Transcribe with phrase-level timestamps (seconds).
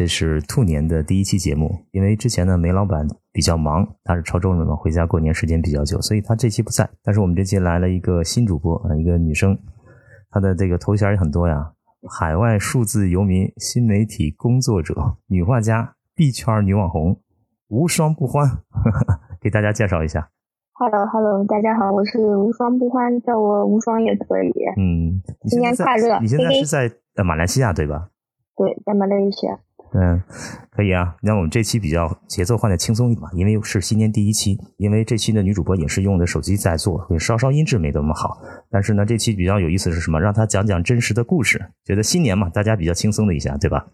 [0.00, 1.70] Hello，这是兔年的第一期节目。
[1.92, 6.88] 因为之前呢，梅老板比较忙，他是潮州人嘛，回家过年时间比较久，所以他这期不在。
[7.02, 9.58] 但是我们这期来了一个新主播啊，一个女生，
[10.30, 11.72] 她的这个头衔也很多呀，
[12.08, 14.94] 海外数字游民、新媒体工作者、
[15.26, 17.20] 女画家、币圈女网红，
[17.68, 18.48] 无双不欢，
[19.38, 20.30] 给大家介绍一下。
[20.72, 24.50] Hello，Hello，大家好，我是无双不欢，叫我无双也可以。
[24.78, 26.18] 嗯，新年快乐！
[26.20, 28.08] 你现在是在呃马来西亚对吧？
[28.56, 29.60] 对，在马来西亚。
[29.92, 30.22] 嗯，
[30.70, 31.16] 可以啊。
[31.22, 38.40] 那我们这期比较节奏换的轻松一点嘛，因为是新年第一期，因为这期的女主播也是用的手机在做，稍稍音质没那么好。
[38.70, 40.20] 但是呢，这期比较有意思是什么？
[40.20, 43.86] 让她讲讲真实的故事，觉得新年嘛，大家比较轻松的一下，对吧？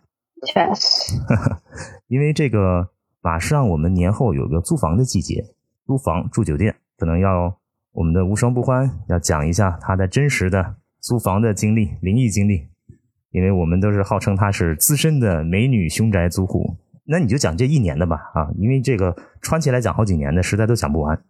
[0.46, 1.14] 确实。
[2.08, 2.90] 因为这个
[3.22, 5.44] 马上我们年后有个租房的季节。
[5.86, 7.56] 租房住酒店，可能要
[7.92, 12.66] 我们的无双不欢要讲一下他的真实的租房的经历、灵异经历，
[13.36, 16.78] 因为我们都是号称他是资深的美女凶宅租户。
[17.04, 21.22] 那你就讲这一年的吧，啊，因为这个穿起来讲好几年的，实在都讲不完。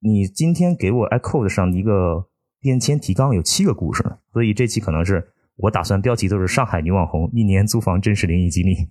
[0.00, 2.28] 你今天给我 iCode 上一个
[2.62, 8.88] 便签提纲有七个故事，所以这期可能是我打算标题都是上海女网红一年租房真实灵异经历。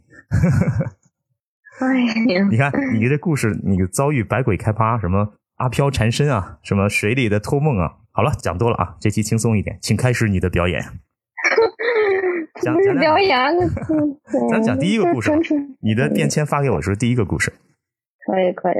[1.79, 2.01] 哎
[2.35, 2.47] 呀！
[2.51, 7.95] 你看，你这故事，你遭遇百鬼开趴，什么阿飘缠身啊，什么水里的托梦啊。
[8.11, 10.85] 好了，讲多了啊，这期轻松一点，请开始你的表演。
[12.61, 13.37] 讲表演，
[14.51, 15.31] 咱讲第一个故事。
[15.81, 17.51] 你的便签发给我是第一个故事。
[18.25, 18.75] 可以，可以。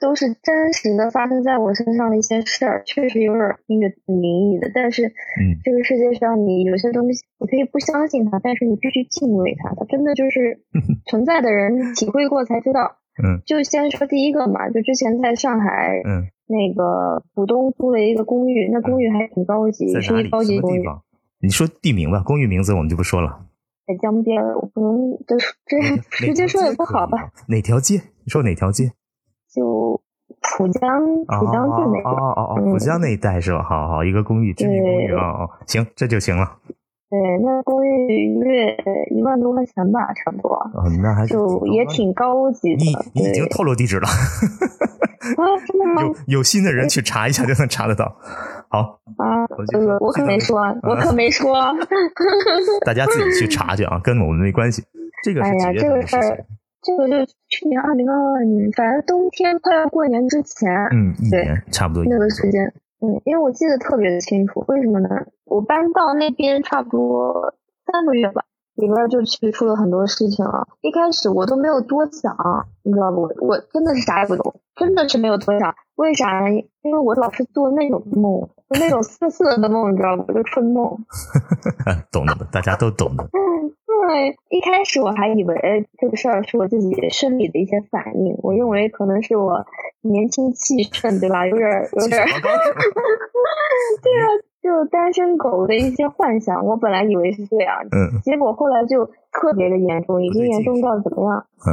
[0.00, 4.68] 都是真实的发生在我身上的一些事儿，确实有点听着挺灵异的。
[4.74, 9.72] 但是，嗯，这个世界上你有些东西，你可以不相信它，但是你必须敬畏它。
[9.76, 10.58] 它真的就是
[11.06, 12.96] 存在的人体会过才知道。
[13.22, 20.82] 嗯，就先说第一个嘛，就之前在上海，嗯，那个浦东租了一个公寓，那公寓还挺高级，是一高级公寓。
[21.42, 23.46] 你说地名吧，公寓名字我们就不说了。
[23.84, 25.36] 在江边，我不能这
[25.66, 27.30] 这直接说也不好吧？
[27.48, 27.96] 哪条街？
[28.24, 28.92] 你说哪条街？
[29.52, 30.00] 就
[30.40, 30.80] 浦江
[31.26, 33.62] 浦江郡那个哦哦哦，浦江那一带是吧？
[33.62, 36.58] 好好，一个公寓，知名公寓哦哦，行，这就行了。
[37.10, 38.76] 对，那公寓一月
[39.10, 40.54] 一万多块钱吧，差不多。
[40.54, 42.84] 哦，那还就也挺高级的。
[42.84, 44.06] 你你已经透露地址了。
[45.36, 46.02] 啊，真的吗？
[46.02, 48.16] 有有心的人去查一下就能查得到。
[48.72, 51.54] 好啊，呃， 我可没说，我可没说。
[52.86, 54.82] 大家自己去查去啊，跟我们没关系。
[55.22, 56.46] 这个是几月份的事儿？
[56.80, 62.72] 这个就去年二零二二年，反正冬天快要过年之前，嗯，一年差不多那个时间，
[63.02, 65.08] 嗯，因为我记得特别的清楚，为什么呢？
[65.44, 67.54] 我搬到那边差不多
[67.86, 68.42] 三个月吧，
[68.74, 70.66] 里边就其实出了很多事情了。
[70.80, 72.34] 一开始我都没有多想，
[72.82, 73.28] 你知道不？
[73.46, 75.74] 我真的是啥也不懂，真的是没有多想。
[75.94, 76.50] 为啥呢？
[76.82, 80.24] 因为我老是做那种梦，就那种色色的梦，你知道吗？
[80.32, 80.96] 就春梦。
[82.10, 83.28] 懂的，大家都懂的。
[84.08, 89.64] 对，一开始我还以为这个事儿是我自己生理的一些反应，我认为可能是我
[90.00, 91.46] 年轻气盛，对吧？
[91.46, 92.24] 有点有点，
[94.02, 94.26] 对啊，
[94.62, 96.64] 就单身狗的一些幻想。
[96.66, 101.46] 我本来以为是这样，嗯，结果后来就特别的严重，已经严重到怎么样？
[101.66, 101.70] 嗯，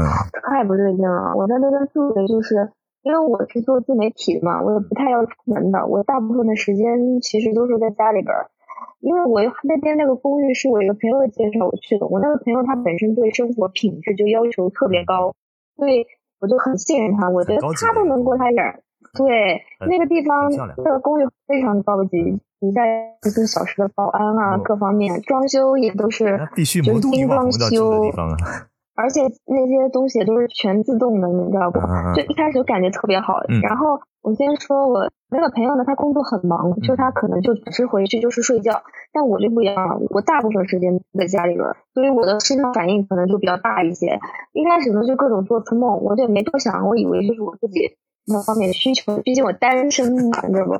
[0.51, 1.34] 太不对劲了。
[1.36, 2.69] 我在那边住的就是，
[3.01, 8.34] 因为我是做自媒体的嘛，我也不太要出门的，我大部分的时间其实都是在家里边。
[9.00, 15.34] 因为我那边那个公寓是我一个朋友介绍我去的，我那个朋友他本身对生活品质就要求特别高，
[15.78, 16.06] 所以
[16.42, 18.84] 我就很信任他，我觉得他都能过他眼儿。
[19.13, 22.18] 对，那个地方那个公寓非常高级，
[22.60, 28.04] 底下一个小时的保安啊，各方面装修也都是就是精装修。
[29.00, 31.80] 而且那些东西都是全自动的，你知道不？
[32.16, 33.40] 就一开始就感觉特别好。
[33.63, 38.84] 然后我先说，我那个朋友呢，他工作很忙，就他可能就只是回去就是睡觉。
[39.13, 44.19] 但我就不一样了，我大部分时间在家里边，所以我的身上反应可能就比较大一些。
[44.51, 47.96] 一开始呢，就各种做春梦，我就没多想，我以为就是我自己。
[48.30, 50.74] 那方面的需求，毕竟我单身嘛，你知道不？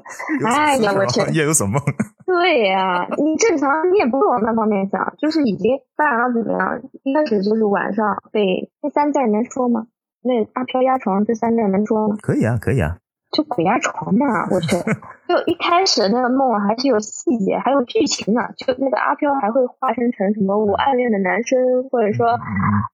[0.48, 1.80] 哎呀，我去，夜游什么。
[2.26, 6.82] 对呀，你正常你也不会往那方面想，就是已经发展到怎么样？
[7.04, 9.88] 一开始就是晚上被那三代能说吗？
[10.22, 12.16] 那阿飘压床这三代能说吗？
[12.22, 12.98] 可以啊，可以啊。
[13.32, 14.76] 就鬼压床嘛，我去！
[15.28, 18.42] 就一开始那个梦还是有细节，还有剧情呢。
[18.58, 22.40] 就那个阿飘还会化身成什么我暗恋的男生，或者说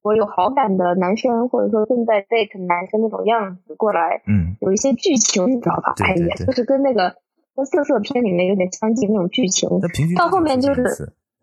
[0.02, 4.22] 我有好感的男生，或者说正在 date 男生那种样子过来。
[4.28, 5.94] 嗯，有一些剧情你知道吧？
[6.04, 7.16] 哎呀，就是跟那个
[7.56, 9.70] 跟色色片里面有点相近那种剧情。
[10.18, 10.84] 到后面就是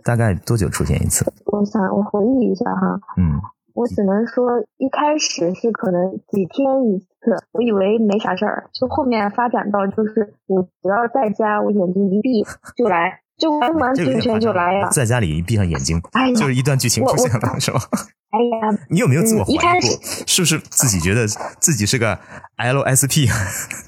[0.05, 1.25] 大概多久出现一次？
[1.47, 3.00] 我想我回忆一下哈。
[3.17, 3.41] 嗯。
[3.75, 12.42] 我只能说，一开始是可能几天一次，我以为没啥事儿，就后面发展到就是我只要在家，我眼睛一闭
[12.76, 14.90] 就来，就完完全全就来了。
[14.90, 17.78] 在家里一闭上眼睛，哎，就是一段剧情出现了，是吧？
[18.32, 19.80] 哎呀， 你有没有自我怀疑过？
[20.26, 21.26] 是不是自己觉得
[21.60, 22.19] 自己是个
[22.56, 23.28] LSP？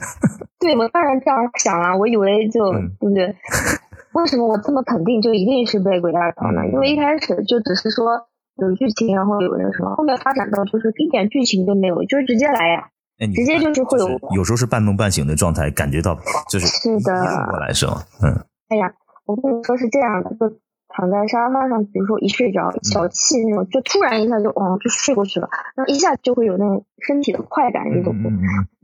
[0.60, 1.96] 对，我当然这样想了。
[1.98, 3.34] 我以为就对不对？
[4.14, 6.60] 为什么我这么肯定就一定是被鬼压床呢？
[6.72, 12.88] 因为一开始就只是说有剧情，然后有那个什么，后面发展到就是一点剧情都没有，就是直接来呀，
[13.19, 14.08] 直接就是会有。
[14.37, 16.19] 有时候是半梦半醒的状态，感觉到
[16.49, 18.02] 就是是的过来是吗？
[18.22, 18.32] 嗯。
[18.69, 18.93] 哎呀，
[19.26, 20.58] 我跟你说是这样的，就。
[20.96, 28.28] 躺在沙发上，比如说一睡着，小憩那种，就突然一下就哦，就睡过去了，然后一下就会有那种身体的快感，你懂不？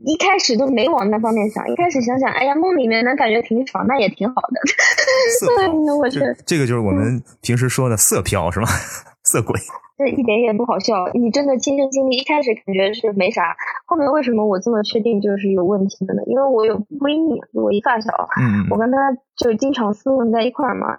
[0.03, 4.59] 一开始都没往那方面想，一开始想想，哎呀，梦里面能感觉挺爽，那也挺好的。
[5.39, 8.67] 色， 我觉得这个就是我们平时说的色漂，是吗？
[9.23, 9.55] 色鬼。
[9.97, 11.07] 这一点也不好笑。
[11.13, 16.23] 你真的亲身经历，一开始感觉是没啥，后面为什么我这么确定就是有问题的呢？
[16.25, 18.11] 因为我有闺蜜，我一发小，
[18.71, 18.97] 我跟她
[19.37, 20.97] 就经常厮混在一块儿嘛。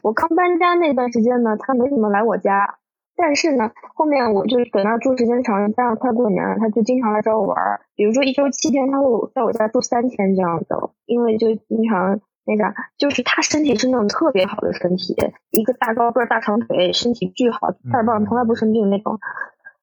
[0.00, 2.78] 我刚搬家那段时间呢，她没怎么来我家，
[3.14, 7.80] 但是呢，后面我就是搁那住时间长，加上快过年了，她就经常来找我玩儿。
[7.96, 10.74] 比如说一周七天，她会在我家住三天这样子，
[11.04, 12.18] 因为就经常。
[12.48, 15.14] 那啥，就是他身体是那种特别好的身体，
[15.50, 19.18] 一个大高个大长腿，身体巨好，二棒，从来不生病那种。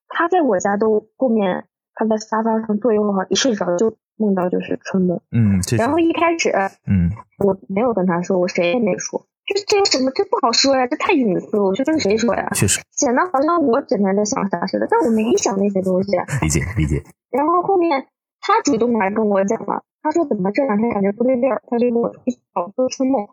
[0.10, 5.22] 他在我家都后面，他在沙发上坐一会儿，一睡着就梦到就是春梦。
[5.32, 6.50] 嗯，然后一开始，
[6.88, 12.50] 嗯，我没有跟他说，我谁也没说，就这有什么，这不好说呀，这太隐私，我去跟谁说呀？
[12.56, 16.12] 确实，显得好像我整天在想啥似的，但我没想那些东西。
[16.42, 17.04] 理解理解。
[17.30, 18.08] 然后后面
[18.42, 19.84] 他主动来跟我讲了。
[20.06, 21.64] 他说怎么这两天感觉不对劲儿？
[21.68, 23.28] 他就跟我说做春梦。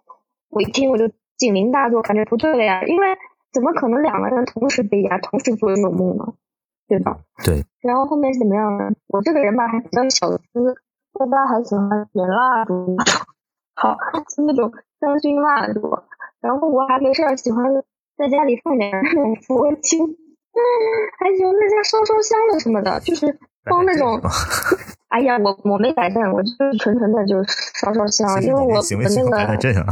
[0.48, 3.06] 我一听我就警铃大作，感觉不对了呀，因为
[3.52, 6.32] 怎么可能两个人同时被压，同时做这种梦呢？
[6.88, 7.18] 对吧？
[7.44, 7.62] 对。
[7.82, 8.90] 然后后面怎么样呢？
[9.08, 10.74] 我这个人吧还比较小资，
[11.12, 12.96] 大家还喜欢点蜡烛，
[13.76, 13.94] 好，
[14.34, 15.98] 就 那种香薰蜡烛。
[16.40, 17.66] 然后我还没事儿喜欢
[18.16, 20.00] 在家里放点那种 佛经，
[21.20, 24.18] 还喜欢在家烧烧香的什么的，就是放那种。
[25.12, 28.83] 哎呀，我我没摆阵，我就是纯纯的，就是烧烧香，因为我我
[29.14, 29.85] 那个摆阵啊，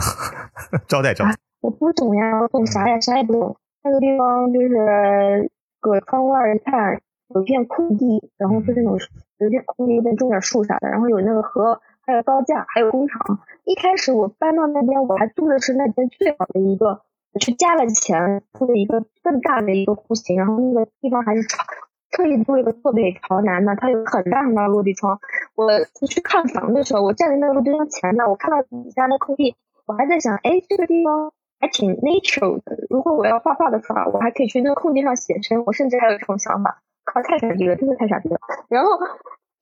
[0.89, 1.37] 招待招待。
[1.61, 2.99] 我不懂呀，我懂啥呀？
[3.01, 3.55] 啥也不懂。
[3.85, 6.99] 那个地方就是搁窗外一看，
[7.35, 8.99] 有一片空地，然后是那种
[9.37, 13.41] 有一片空地，边种点树啥的，然后有那个河，还有高架，还有工厂。
[13.65, 17.03] 一开始我搬到那边，我还租的是那边最好的一个，
[17.39, 21.67] 去加了钱租了一个更大的一个户型，然后那个地方还是床。
[22.11, 25.21] 特意租了一个坐北朝南的，它有很大很大的落地窗。
[25.55, 25.69] 我
[26.09, 29.55] 去看房的时候，我站在那个落地窗前面，我看到底下那空地，
[29.87, 32.77] 我还在想，哎，这个地方还挺 natural 的。
[32.89, 35.65] 如果我要画画的话，我还可以去那个空地上写生。
[35.65, 38.39] 我甚至还有这种想法，靠，太傻逼了，真的太傻逼了。
[38.69, 38.91] 然后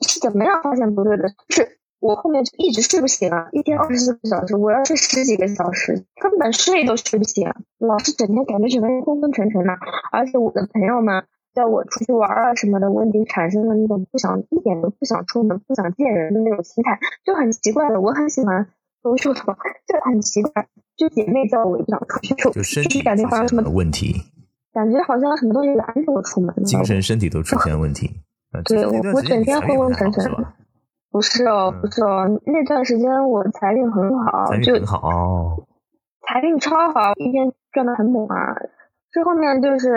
[0.06, 1.28] 是怎么样发现不对的？
[1.48, 9.74] 就是我后面就一直睡不醒啊，一天二十四个小时，我要睡十几个小时，根本睡都睡不醒，老是整天感觉整个人昏昏沉沉的。
[10.12, 11.24] 而且我的朋友们。
[11.58, 18.00] 叫我出去玩啊什么的，我已经产生了那种不想一点都不想出门、不想见人的那种心态，就很奇怪的。
[18.00, 18.68] 我很喜欢
[19.02, 20.68] 都秀的，就很奇怪。
[20.96, 24.14] 就姐妹叫我也不想出去，就身体感觉好像什么问题，
[24.72, 28.08] 感觉好像什么东西拦着我出门，精神身体都出现问题。
[28.64, 30.30] 对我，我整天昏昏沉沉。
[31.10, 35.66] 不是哦，不是哦，那段时间我财运很好，就很好，
[36.24, 38.54] 财运超好，一天赚的很猛啊。
[39.10, 39.88] 这后面就是。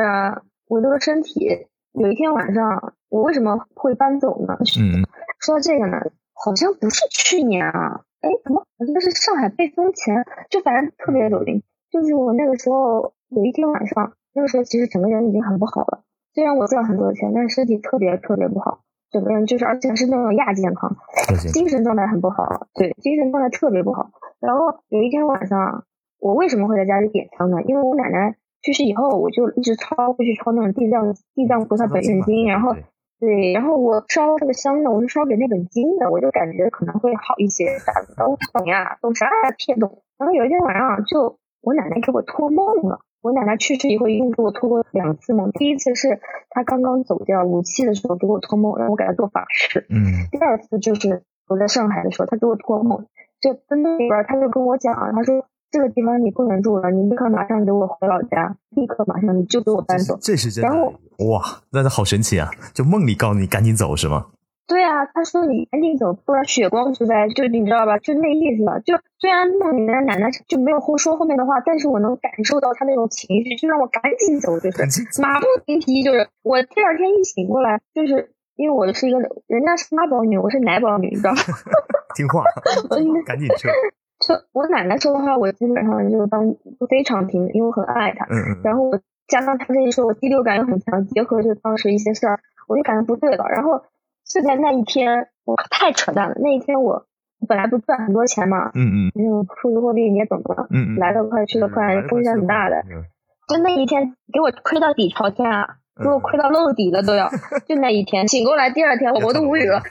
[0.72, 4.56] 我这个身体有一天晚上，我为什么会搬走呢？
[4.80, 5.04] 嗯，
[5.42, 5.98] 说到这个呢，
[6.32, 11.62] 好像不是去年啊，哎，怎么好像是上海被封前，就反正特别走灵。
[11.92, 18.80] 就是我那个时候有一天晚上，那个时候其实整个人已经很不好了，虽然我赚很多钱，但是身体特别特别不好，
[19.12, 20.96] 整个人就是而且是那种亚健康，
[21.52, 24.12] 精神状态很不好，对，精神状态特别不好。
[24.40, 25.84] 然后有一天晚上，
[26.18, 27.62] 我为什么会在家里点香呢？
[27.64, 28.38] 因为我奶奶。
[28.62, 32.76] 去世以后，我就一直抄，会去抄那种地藏地藏菩萨本愿经，然后
[33.20, 37.78] 对，然后我烧这个香呢，我是烧给那本经的，我就感觉可能会好一些。
[38.18, 39.28] 都懂呀，懂啥
[39.58, 40.02] 骗懂。
[40.18, 43.00] 然后有一天晚上，就我奶奶给我托梦了。
[43.22, 45.52] 我奶奶去世以后，一共给我托过两次梦。
[45.52, 49.86] 第一次是她刚刚走掉五七的时候给我托梦，让我给她做法事。
[49.90, 50.26] 嗯。
[50.32, 53.06] 第二次就是我在上海的时候，她给我托梦，
[53.40, 55.46] 就在那里边，她就跟我讲，她说。
[55.72, 60.18] 这个地方你不能住了，你立刻马上给我回老家，立刻马上你就给我搬走。
[60.22, 60.70] 这是真的。
[60.70, 60.94] 然后
[61.30, 62.52] 哇，那好神奇啊！
[62.74, 64.28] 就梦里告诉你赶紧走是吗？
[64.68, 67.98] 对啊，他说你赶紧走，不然血光之灾，就你知道吧？
[68.00, 68.64] 就那意思。
[68.86, 76.04] 就虽然梦里面奶奶就没有后说后面的话，但是我能感受到他那种情绪，就让我赶紧走，就是马不停蹄。
[76.04, 81.38] 就是我第二天一醒过来，就是因为我是一个人家是妈宝女，我是奶宝女，你知道吗？
[82.16, 82.44] 听话，
[83.26, 83.70] 赶紧撤。
[84.22, 86.56] 就我奶奶说的话，我基本上就当
[86.90, 88.26] 非常听，因为我很爱她。
[88.26, 88.62] 嗯嗯。
[88.64, 93.46] 然后我加上她这一说，我第六感又很强，结合就当时一些事儿，我就感觉不对了。
[93.50, 93.84] 然后
[94.26, 96.36] 就在那一天，我太扯淡了。
[96.40, 97.08] 那一天我
[97.48, 102.84] 本来不赚很多钱嘛，嗯嗯，那种数字货币你也懂的，嗯嗯，来得快去得快，风险很大的。
[103.48, 105.68] 就那一天给我亏到底朝天啊，
[106.02, 107.30] 给我亏到漏底了都要。
[107.68, 109.82] 就那一天醒过来，第二天 我都无语了。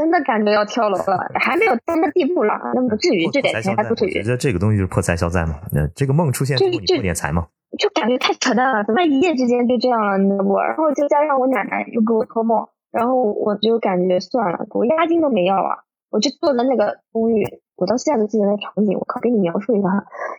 [0.00, 4.16] 真的感觉要跳楼了，还没有到那地步了，那不至于，这点钱还不至于。
[4.16, 7.48] 我觉得这个东西就是破财消灾嘛，那这个梦出现，就就破点财嘛。
[7.78, 10.56] 就感觉太扯淡了，怎么一夜之间就这样了，你知道不？
[10.56, 17.44] 然后就加上我奶奶又给我托梦，然后我就感觉算了，我押金都没要啊，我就坐在那个公寓，
[17.76, 19.88] 我到现在都记得那场景，我靠，给你描述一下，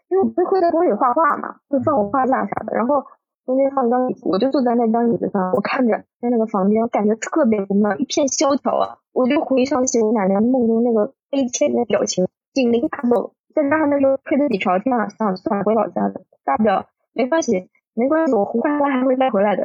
[0.10, 3.06] 因为我不是会在公寓画画嘛，会放我画架啥的，然后。
[3.52, 8.98] 中间放一张椅子，我就坐在那张椅子上，我看着在那个房间，我感觉特别不妙，一片萧条啊！
[9.12, 19.64] 我就回想起我奶奶梦中那个悲切的表情，警铃大作，再加上那时候亏得底朝天了，想算了，回老家的，大不了没关系，没关系，我胡花花还会再回来的。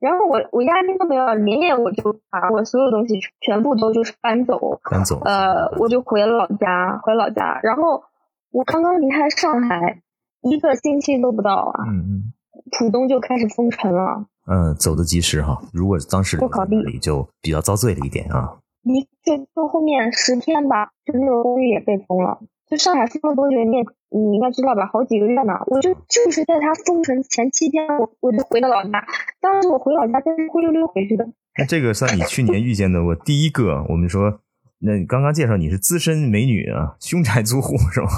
[0.00, 8.02] 然 后然后我我押金都没有，连夜我就把我所有东西全部都就是搬走，搬走，呃，我就回了老家，回老家，然后
[8.50, 10.02] 我刚刚离开上海。
[10.42, 12.32] 一个星期都不到啊，嗯嗯，
[12.78, 14.26] 浦东就开始封城了。
[14.46, 15.62] 嗯，走的及时哈。
[15.72, 18.58] 如果当时不考虑，就比较遭罪了一点啊。
[18.82, 22.40] 你就就后面十天吧，就那个公寓也被封了。
[22.68, 23.56] 就上海封了多久？
[23.62, 24.88] 你也你应该知道吧？
[24.92, 25.52] 好几个月呢。
[25.66, 29.04] 我就就是在他封城前七天，我我就回了老家。
[29.40, 31.24] 当时我回老家真是灰溜溜回去的。
[31.56, 33.84] 那这个算你去年遇见的我第一个。
[33.90, 34.40] 我们说，
[34.80, 38.08] 那刚刚介绍你是资深美女啊，凶宅租户是吗？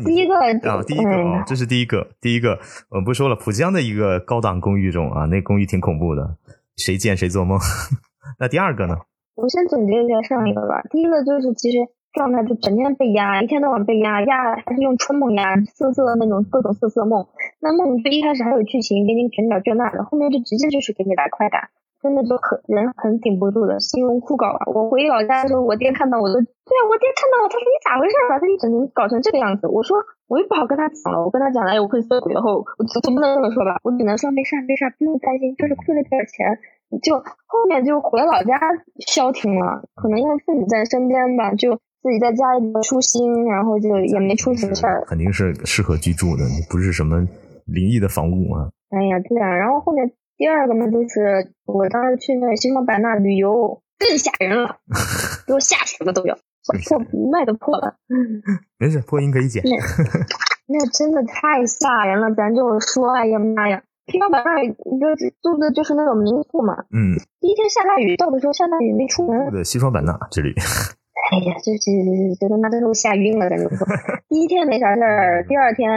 [0.00, 2.58] 第一个啊，第一个啊，这是第一个，第一个，
[2.90, 6.36] 我们不说了，浦江的一个高档公寓中啊，那公寓挺恐怖的，
[6.76, 7.58] 谁见谁做梦。
[8.38, 8.96] 那第二个呢？
[9.34, 10.82] 我先总结一下上一个吧。
[10.90, 11.78] 第一个就是其实
[12.12, 17.26] 状态就整天被压，一天到晚被压，压还是用春梦压，色色的那种各种色色梦。
[17.60, 21.70] 那梦就一开始还有剧情，给你整点这那的，后面就直接就是给你来快感。
[22.02, 24.66] 真的就很人很顶不住的，形容枯槁啊！
[24.74, 28.42] 我回老家的时候，我爹看到我都，对啊，我爹看到我，他说你咋回事啊？
[28.42, 29.68] 他一整天搞成这个样子。
[29.70, 33.78] 我说我又不好跟他讲了，我跟他讲了，哎，我会做鬼后，我总不能这么说吧？
[33.86, 36.58] 我只能说没事没事，不用担心，就是亏了点钱，
[36.98, 38.58] 就后面就回老家
[39.06, 39.86] 消停了。
[39.94, 45.06] 可能因为父母在身边吧，就自己在家里舒心，然后就也没出什么事儿。
[45.06, 47.22] 肯定是适合居住的，不是什么
[47.70, 48.74] 灵异的房屋啊。
[48.90, 50.10] 哎呀，对啊，然后后面。
[50.36, 54.78] 第二个嘛，就是我当时去那西双版纳旅游，更吓人了，
[55.46, 56.34] 给我吓死了都要，
[56.88, 56.98] 破
[57.30, 57.94] 麦都破了。
[58.78, 59.62] 没事，破音可以剪。
[60.66, 64.74] 那真的太吓人了，咱就说，哎呀妈呀，西双版纳就
[65.42, 66.74] 住的就是那种民宿嘛。
[66.90, 67.14] 嗯。
[67.40, 69.50] 第一天下大雨，到的时候下大雨没出门。
[69.50, 70.54] 对西双版纳这里。
[71.30, 71.92] 哎呀，这这
[72.40, 73.86] 这他妈真是吓晕了，咱就说。
[74.28, 75.88] 第一天没啥事儿，第二天。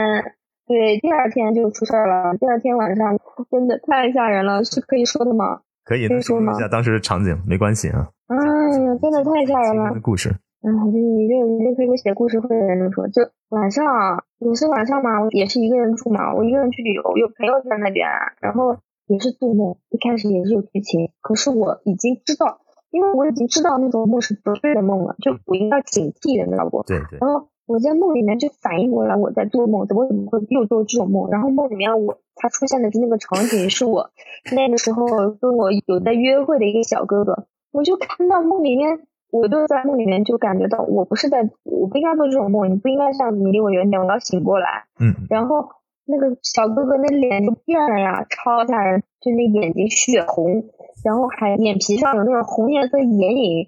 [0.66, 2.36] 对，第二天就出事儿了。
[2.36, 3.16] 第二天晚上
[3.50, 5.60] 真的太吓人了，是可以说的吗？
[5.84, 6.52] 可以，可以说吗？
[6.68, 8.10] 当时的场景没关系啊。
[8.26, 10.00] 哎呀，真的太吓人了。
[10.02, 10.34] 故事。
[10.62, 18.08] 嗯，就你就你就可以写故事会的人说，就晚上也是晚上嘛，我也是一个人住嘛，我一个人去旅游，有朋友在那边，
[18.40, 22.58] 然后也是做梦，一开始也是有剧情，可是我已经知道，
[22.90, 26.82] 因为我已经知道那种梦是不对的梦了，就我应该警惕的，知道不？
[26.82, 27.20] 对对。
[27.20, 27.46] 然后。
[27.66, 31.28] 我在梦里面就反应过来我在做梦，怎么怎么会又做这种梦？
[31.30, 34.10] 然后梦里面我他出现的那个场景是我
[34.54, 35.04] 那个时候
[35.40, 39.00] 跟我有在约会的一个小哥哥，我就看到梦里面，
[39.32, 44.84] 我就在梦里面就感觉到我不是在，我不应该做这种梦，你不应该这样子，你离我远点，我要醒过来。
[45.00, 45.26] 嗯。
[45.28, 45.68] 然后
[46.04, 50.70] 那个小哥哥那脸就变了呀，超吓人，就那眼睛血红，
[51.04, 53.66] 然后还眼皮上有那种红颜色眼影，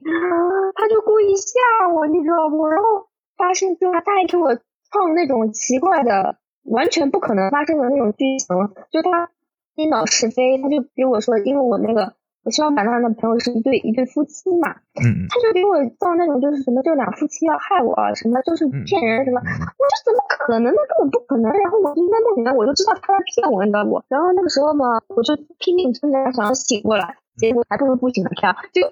[0.76, 2.68] 他就故意吓我，你知道不？
[2.68, 3.07] 然后。
[3.38, 4.54] 发生就他还给我
[4.90, 8.56] 创那种奇怪的、完全不可能发生的那种剧情，
[8.90, 9.30] 就他
[9.74, 12.14] 颠倒是非，他就给我说，因为我那个
[12.44, 20.70] 我希望把他的朋友是一对一对夫妻嘛，嗯他就给我造那种就是什么这两夫妻要害我，什么就是骗人什么，我说怎么可能呢？
[20.70, 21.52] 根本不可能。
[21.52, 24.02] 然后我就在梦里面，我就知道他在骗我，你知道不？
[24.08, 28.82] 然后那个时候嘛，我就拼命挣扎想要醒过来，结果还不如不醒的跳，就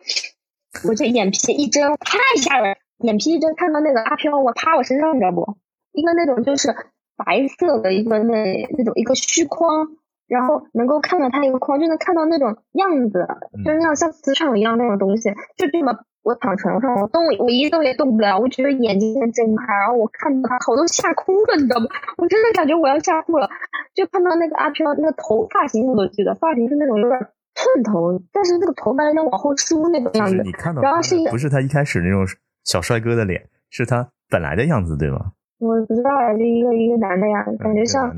[0.89, 2.77] 我这眼皮一睁，太吓人。
[2.99, 5.57] 眼皮一睁，看到那个阿飘，我趴我身上，你知道不？
[5.93, 6.75] 一个那种就是
[7.17, 9.89] 白色的一个那那种一个虚框，
[10.29, 13.27] 然后能够看到他一个框，就能看到那种样子，
[13.65, 15.31] 就是那种像磁场一样那种东西。
[15.57, 21.87] 就这么，我躺床上，我动我一动也动不了，我只有眼睛在睁开，然后我看到他头都吓哭了，你知道吗？
[22.19, 23.49] 我真的感觉我要吓哭了。
[23.95, 27.19] 就看到那个阿飘，那个头发型我都记得，发型是那种有点
[27.55, 30.43] 寸头，但是那个头发有点往后梳那种样子。
[30.45, 32.27] 你看到，然后是一不是他一开始那种。
[32.67, 35.33] 小帅哥的脸是他本来的样子，对吗？
[35.59, 38.15] 我不知道，就一个一个男的呀，感觉像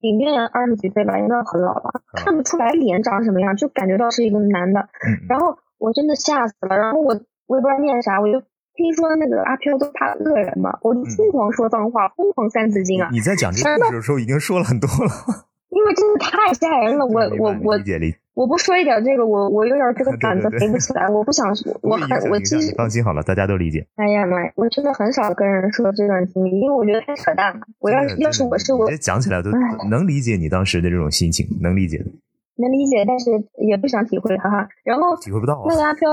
[0.00, 4.88] 里面二十几岁吧，应该很老了，看不出来脸长什么样，就感觉到是一个男的。
[5.28, 7.14] 然后我真的吓死了，然后我
[7.46, 8.42] 我也不知道念啥，我就
[8.74, 13.08] 听说那个阿飘都怕恶人嘛，我就疯狂说脏话，疯狂三字经啊。
[13.12, 15.10] 你在讲这个故事的时候已经说了很多了，
[15.82, 17.78] 因为真的太吓人了，我我我。
[18.34, 21.06] 我不说一点这个，我我有点这个 胆子肥不起来。
[21.06, 21.46] 我不想，
[21.82, 23.86] 我很我其实放心好了，大家都理解。
[23.96, 27.60] 哎呀妈呀，我真的很少跟人说这段经历，因为我觉得太扯淡了。
[27.78, 29.50] 我要是要是我是我，讲起来都
[29.90, 32.06] 能理解你当时的这种心情，能理解的。
[32.56, 33.30] 能理解，但是
[33.68, 34.66] 也不想体会，哈哈。
[34.82, 35.62] 然后体会不到。
[35.68, 36.08] 那个阿飘，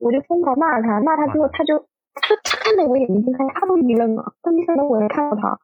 [0.00, 1.78] 我就疯狂骂他，骂他之后，他就
[2.18, 5.56] 他他看到我眼睛，他他都一愣啊，他没想到我能看到他，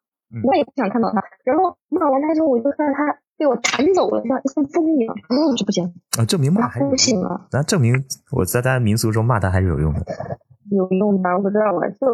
[0.45, 1.21] 我也不想看到他。
[1.43, 3.19] 然后骂完他之后，我就看到他。
[3.39, 5.85] 被我弹走了，像像风一样，嗯，就不行
[6.19, 6.25] 啊！
[6.25, 7.47] 证明骂还不行啊！
[7.51, 7.93] 咱证明
[8.33, 10.01] 我在大家民俗中骂他还是有用的，
[10.71, 11.89] 有用的，我不知道啊。
[12.01, 12.07] 就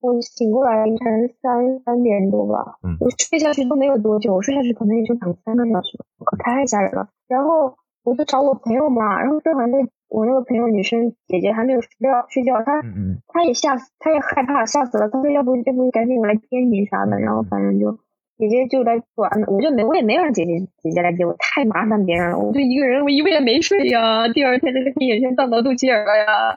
[0.00, 7.08] 我醒过来凌晨三三点多吧，嗯，我睡下去都没有多久，我睡下去可能也就两三个小时，可太吓人了。
[7.26, 12.80] 然后我就找我朋友嘛，然后正好那我那个朋友女生姐姐还没有睡觉睡觉，她
[13.26, 17.98] 她也吓死，她也害怕吓死了，她说要不要不赶紧我来接你啥的，然后反正就。
[18.38, 22.38] 姐姐就来管，我就没我也没让姐姐姐姐来接我，太麻烦别人了。
[22.38, 24.28] 我就一个人，我一夜没睡呀。
[24.28, 26.56] 第二天这个黑眼圈荡到肚脐眼了呀。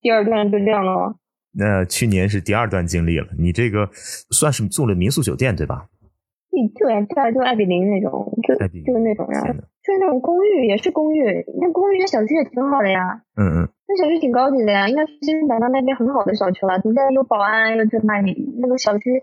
[0.00, 1.16] 第二段就这样了。
[1.52, 3.90] 那去年是第二段经历了，你这个
[4.30, 5.86] 算是住了民宿酒店对吧？
[6.50, 9.42] 对，就就艾比林那种，就就是那种呀，
[9.82, 11.44] 就是那种公寓，也是公寓。
[11.60, 13.20] 那公寓那小区也挺好的呀。
[13.36, 13.68] 嗯嗯。
[13.86, 16.78] 那小区挺高级的呀，应该是金山大那边很好的小区了。
[16.78, 19.22] 底下有保安，又这那里，那个小区。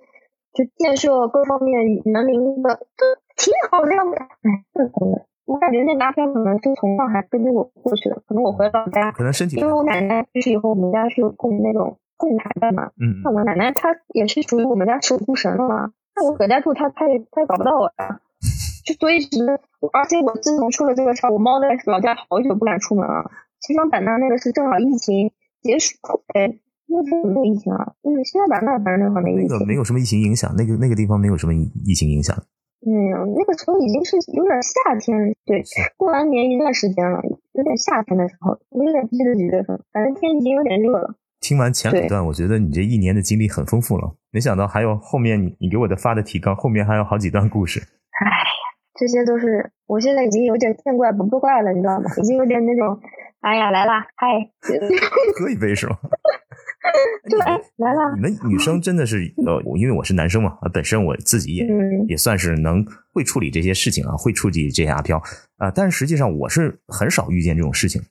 [0.53, 3.05] 就建设各方面园林的都
[3.37, 4.03] 挺好的呀，
[4.43, 18.19] 哎，这可能我感觉那阿飘可能是从上海跟着我过去的，可能我回老家，可能身体，因为我奶奶去世以后，我们家是供那种供台的嘛，嗯，那我奶奶她也是属于我们家守护神了嘛，那我搁家住，她她也她也找不到我呀，
[18.85, 19.57] 就所以只能，
[19.93, 25.95] 而且我自从出了这个事儿，我猫在老家好久不敢出门啊，西双版纳那个是正好疫情结束，
[26.35, 26.59] 哎。
[26.91, 29.47] 那时候没有疫情啊，就是西双版纳反正那会儿没疫情。
[29.47, 32.35] 那个没有什么疫情影响，那个那个地方没有什么疫疫情影响。
[32.83, 35.63] 没有，那个时候已经是有点夏天，对，
[35.97, 37.21] 过完年一段时间了，
[37.53, 41.15] 有点夏天的时候，我有点不记得几月份，反正天已经有点热了。
[41.39, 47.79] 听完前两段，我觉得你这一年的经历很丰富了，没想到还有后面你你给我的发的提纲，后面还有好几段故事。
[48.19, 48.33] 哎呀，
[48.99, 52.09] 这些都是我现在已经有点见怪不怪了，你知道吗？
[52.17, 52.99] 已经有点那种，
[53.41, 54.49] 哎呀，来啦，嗨，
[55.39, 55.97] 喝一杯是吗？
[57.29, 57.39] 对，
[57.77, 58.15] 来了。
[58.15, 61.67] 你们女生真的是呃，因为我是男生嘛，本身我自己也
[62.07, 65.21] 也算是能会处理这些事情啊，会处理这些阿飘
[65.57, 65.69] 啊。
[65.69, 68.01] 但是实际上我是很少遇见这种事情。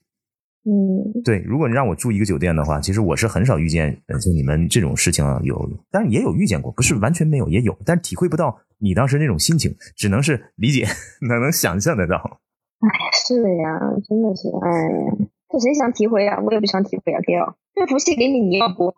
[0.62, 5.40] 嗯，对，如果你让我住一个酒店的话，其实我是很少遇见就你们这种事情啊。
[5.42, 10.86] 有，但是也有遇见过，不是完全没有，也有，但是体会不到你当时那种心情，只能是理解，
[11.26, 12.40] 能能想象得到。
[12.80, 12.88] 哎，
[13.26, 16.38] 是呀，真的是，哎呀，这谁想体会呀？
[16.44, 17.56] 我也不想体会啊，哥。
[17.80, 18.94] 这福气给你，你要不？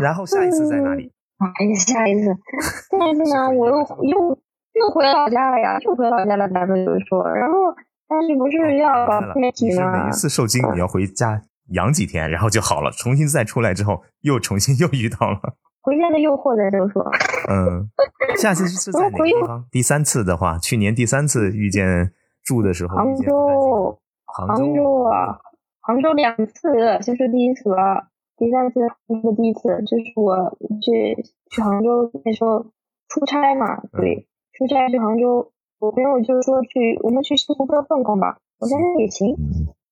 [0.00, 1.10] 然后下一次在哪里？
[1.38, 3.50] 哎呀，下一次，下一次呢？
[3.50, 4.38] 我又又
[4.74, 6.48] 又回老家了呀，又回老家了。
[6.48, 7.74] 咱们就说，然后
[8.08, 9.20] 但是不是要搞？
[9.34, 12.92] 每一次受惊，你要回家养几天，然后就好了。
[12.92, 15.40] 重新再出来之后，又重新 又遇到了
[15.82, 17.04] 回家的诱惑，在就说。
[17.50, 17.90] 嗯，
[18.38, 19.64] 下次是在哪个地方？
[19.72, 22.12] 第三次的话，去年第三次遇见
[22.44, 25.40] 住的时候，杭州，杭州啊。
[25.86, 28.08] 杭州两次，先是第一次了。
[28.36, 31.14] 第三次是第一次，就是我去
[31.48, 32.66] 去杭州那时候
[33.06, 38.38] 出差嘛，对，出差去杭州，我朋友就说去我们去西湖边逛逛吧。
[38.58, 39.36] 我说那也行。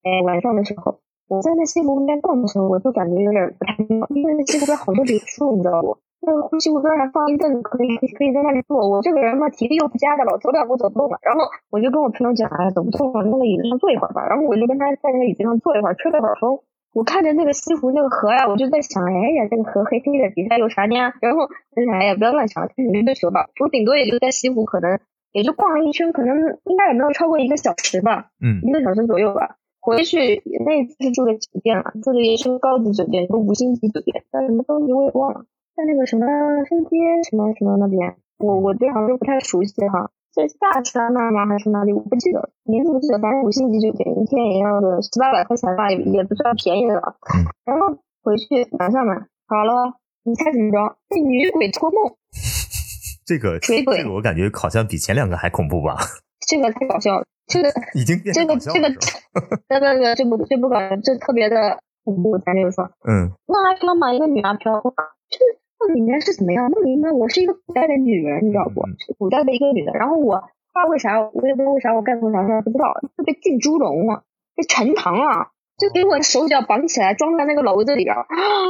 [0.03, 5.97] 哎，晚上的时候，我在那西湖边逛的时候，我就感觉有点不太妙，因为那西湖边好多别墅，你知道不？
[6.25, 8.89] 那个西湖边还放一凳子，可以可以在那里坐。
[8.89, 11.19] 我这个人嘛，体力又不佳的，老走两步走不动了。
[11.21, 14.25] 然后我就跟我朋友讲，哎，走不动了，那个椅子上坐一会儿吧。
[14.27, 16.59] 然后我就跟他在那个椅子上坐一会儿，吹了会儿风。
[16.93, 20.95] 我看着那个西湖那个河呀，我就在想，哎呀，这个河黑黑的，底下有啥呢？
[21.21, 23.49] 然后，哎呀，不要乱想，看你们的球吧。
[23.59, 24.99] 我顶多也就在西湖，可能
[25.33, 29.57] 也就逛了一圈，可能应该也没有超过一个小时吧，嗯，一个小时左右吧。
[29.81, 35.45] 回去那次是住的酒店了，住的也是高级酒店，一个五星级酒店，但什么东西我也忘了。
[35.75, 36.25] 在那个什么
[36.69, 36.95] 分街
[37.29, 41.91] 什么什么那边，我我对杭州不太熟悉哈，在下沙那吗还是哪里？
[41.91, 47.17] 我不记得名字不记得，反正五星级酒店，一天也要个七八百块钱吧，也也不算便宜的了。
[47.65, 49.15] 然后回去晚上嘛，
[49.47, 50.95] 好了，你猜怎么着？
[51.09, 52.15] 被女鬼托梦。
[53.25, 55.97] 这个水鬼，这个我感觉好像比前两个还恐怖吧？
[56.47, 58.89] 这个太搞笑了，这个 已经这个 这个，
[59.67, 61.79] 这个这不这不搞，这特别的。
[62.05, 66.69] 恐怖，咱就说，嗯，那阿飘嘛，一个女阿飘，就是梦里面是怎么样？
[66.69, 68.81] 梦里面我是一个古代的女人，你知道不？
[69.17, 69.91] 古代的一个女的。
[69.93, 74.23] 然后我不知道为啥，我也不知道为啥我盖头上不知道，就被进猪笼了，
[74.55, 75.49] 被沉塘了。
[75.77, 78.21] 就给我手脚绑起来，装在那个篓子里边儿。
[78.21, 78.25] 啊，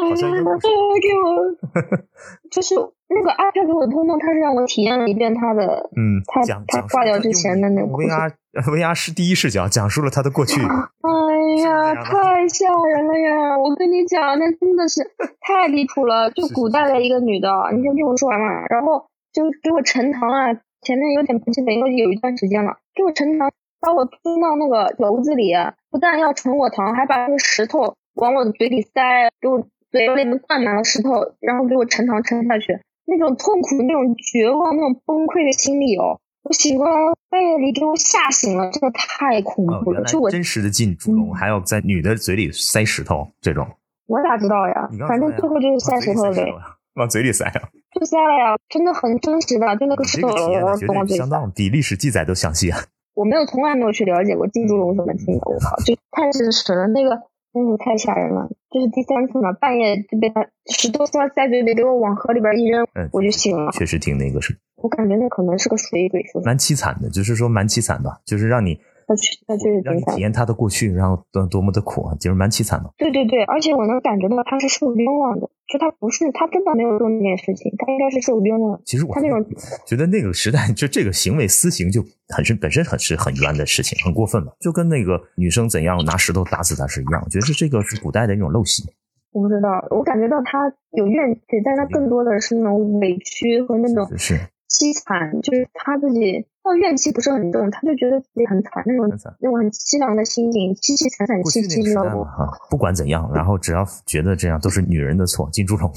[0.10, 1.38] 给我，
[2.50, 2.74] 就是
[3.08, 10.60] 那个阿飘给我托梦，他是让我体验了一遍他的，嗯，他他挂掉之前的那个 VR VR 是第一视角讲述了他的过去。
[10.66, 11.25] 哎
[11.62, 13.58] 呀，太吓人了呀！
[13.58, 15.02] 我跟你讲，那真的是
[15.42, 16.32] 太离谱了。
[16.32, 18.66] 就古代的一个女的，你先听我说完嘛。
[18.70, 23.52] 然后就给我沉塘啊，前面有点不记得，因为有一段时间了，给我沉塘。
[23.82, 25.54] 把我丢到那个篓子里，
[25.92, 32.80] 不但要盛我糖，还把那个石头往我的嘴里塞，给我嘴里面灌满了石头，然后给我盛糖盛下去。
[33.06, 36.94] 那种痛苦、那种绝望、那种崩溃的心理哦，我醒过来
[37.28, 40.04] 半夜里给我吓醒了，真的太恐怖了。
[40.04, 43.68] 就我真实的进猪笼，还要在女的嘴里塞石头，这种
[44.06, 44.88] 我咋知道呀？
[45.08, 46.46] 反正最后就是塞石头呗，
[46.94, 47.62] 往嘴里塞啊，
[48.00, 52.78] 就塞了呀，真的很真实的，就那个石头往嘴里相当比历史记载都详细啊。
[53.16, 57.20] 我没有从来没有去了解过进猪笼怎么进的，我靠，就太真实了，那个
[57.56, 58.50] 真是太吓人了。
[58.70, 63.72] 这是第三次嘛，半夜就被他石头塞塞嘴里，给我往河里边一扔，我就醒了。
[63.72, 68.78] 确实挺那个什么，我感觉那可能是个水鬼，蛮凄惨的，就是说蛮凄惨吧，就是让你。
[69.08, 72.92] 那确他确实让你体验他的过去，然后多多么的苦啊，就是蛮凄惨的。
[72.98, 78.82] 对对对，而且我能感觉到他是受冤枉的，就他不是他真的没有做那件事情，他应该是受冤枉。
[78.86, 79.46] 其实我他那种
[79.86, 87.22] 觉得那个时代就这个行为私刑就很是本身很是很冤的事情，很过分了，就跟那个女生怎样拿石头打死他是一样。
[87.24, 88.84] 我觉得是这个是古代的一种陋习。
[89.32, 94.40] 我不知道，我感觉到他有怨气，但他更多的是那种委屈和那种是。
[94.68, 99.08] 凄惨，就是他自己，他怨气不是很重，他就觉得自己很惨，那种
[99.40, 102.28] 那种很凄凉的心情，凄凄惨惨戚戚的。
[102.70, 105.92] 不管怎样，然后只要觉得这样都是女人的错，金猪笼。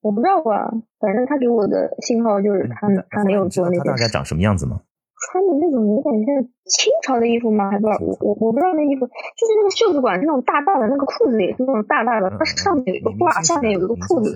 [0.00, 3.84] 我不知道啊，反正他给我的信号就是他他没有做那个。
[3.84, 4.80] 他大概长什么样子吗？
[5.14, 7.70] 穿的那种有点像清朝的衣服吗？
[7.70, 14.34] 还不知道，我我我不知道那衣服，就是那个袖子管是那种大大的，那个裤子也是那种大大的，它上面有一个挂，下面有一个裤子。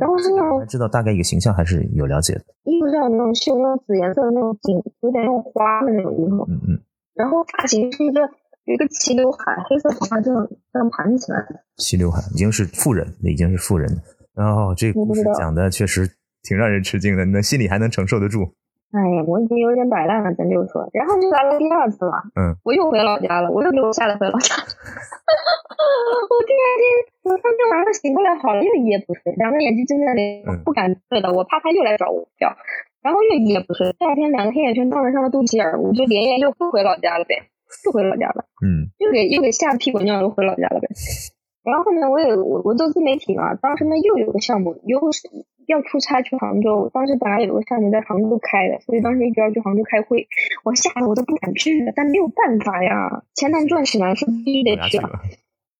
[0.00, 2.40] 然后是那种知道大概一个形象还是有了解的。
[2.64, 6.46] 衣服上有那种绣那种紫颜色的那种锦，有点那种花的那种衣服。
[6.48, 6.78] 嗯嗯。
[7.14, 8.20] 然后发型是一个
[8.64, 11.44] 有一个齐刘海，黑色头发这样这样盘起来。
[11.76, 13.88] 齐刘海已经是富人，已经是富人。
[14.34, 16.08] 然后这个故事讲的确实
[16.42, 18.54] 挺让人吃惊的，你的心里还能承受得住。
[18.92, 22.12] 哎呀，我已经有点摆烂了，咱就说，然后就来了第二次了。
[22.36, 24.52] 嗯，我又回老家了，我又给我吓得回老家。
[26.28, 26.84] 我第二天，
[27.24, 31.32] 我当天晚上醒过来好了，又一夜不睡，两个眼睛睁在那里，不敢睡了。
[31.32, 32.52] 我怕他又来找我叫，
[33.00, 33.96] 然后又一夜不睡。
[33.98, 37.48] 第二天两个黑眼圈当得上了肚脐眼，我就连夜又回老家了呗，
[37.86, 38.44] 又回老家了。
[38.60, 40.88] 嗯，又给又给吓得屁滚尿流回老家了呗。
[41.64, 45.28] 然后后面我也我我做自媒体嘛，当时呢又有个项目，又是。
[45.66, 50.26] 要出差去杭州，当时本来有个项目在杭州开的，所以当时一直要去杭州开会，
[50.64, 54.98] 我吓得我都不敢去了，但没有办法呀，钱难赚钱难，是必须得去。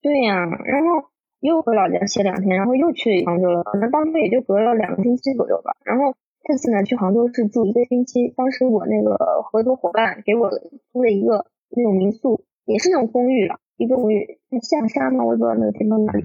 [0.02, 1.08] 对呀，然后
[1.40, 5.72] 又回老家歇两天，然后又去杭州了，可能当时也就隔了两个星期左右吧。
[5.84, 10.50] 然后这次呢去杭州是住一个星期，当时我那个合作伙伴给我
[10.92, 16.24] 租了一个那种民宿，也是那种公寓了，一个公寓在象山嘛，我也不知道那个地方哪里。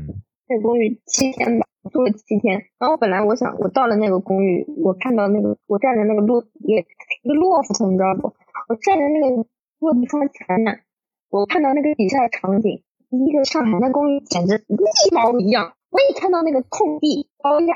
[0.49, 1.67] 那个公寓七天吧。
[1.89, 6.85] 住了七天，然后本来我想，我到了那个公寓，我看到那个，我站在那个落也
[7.23, 8.33] 一个 loft，你知道不？
[8.69, 9.45] 我站在那个
[9.79, 10.81] 落地窗前面，
[11.29, 15.73] 我看到那个底下的场景，一个上海那公寓简直一毛一样。
[15.89, 17.73] 我一看到那个空地高架，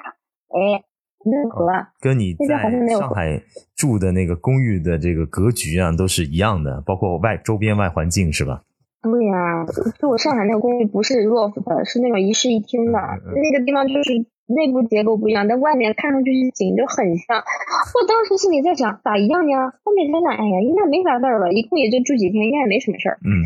[0.49, 0.83] 哎，
[1.23, 3.41] 那河啊，跟你在上海
[3.75, 8.63] 住的那个公寓的这个格局啊，都是一样的，包括外周边外环境是吧？
[9.01, 9.65] 对呀，
[9.99, 12.99] 就我上海那个公寓不是 loft 的，是那种一室一厅的。
[13.33, 14.13] 那个地方就是
[14.45, 17.37] 内部结构不一样，但外面看上去景就很像。
[17.39, 19.73] 我当时心里在想，咋一样呢？
[19.83, 23.17] 后面想想，哎呀，应该没啥事儿吧，一共也就住几天，应该也没什么事儿。
[23.25, 23.41] 嗯。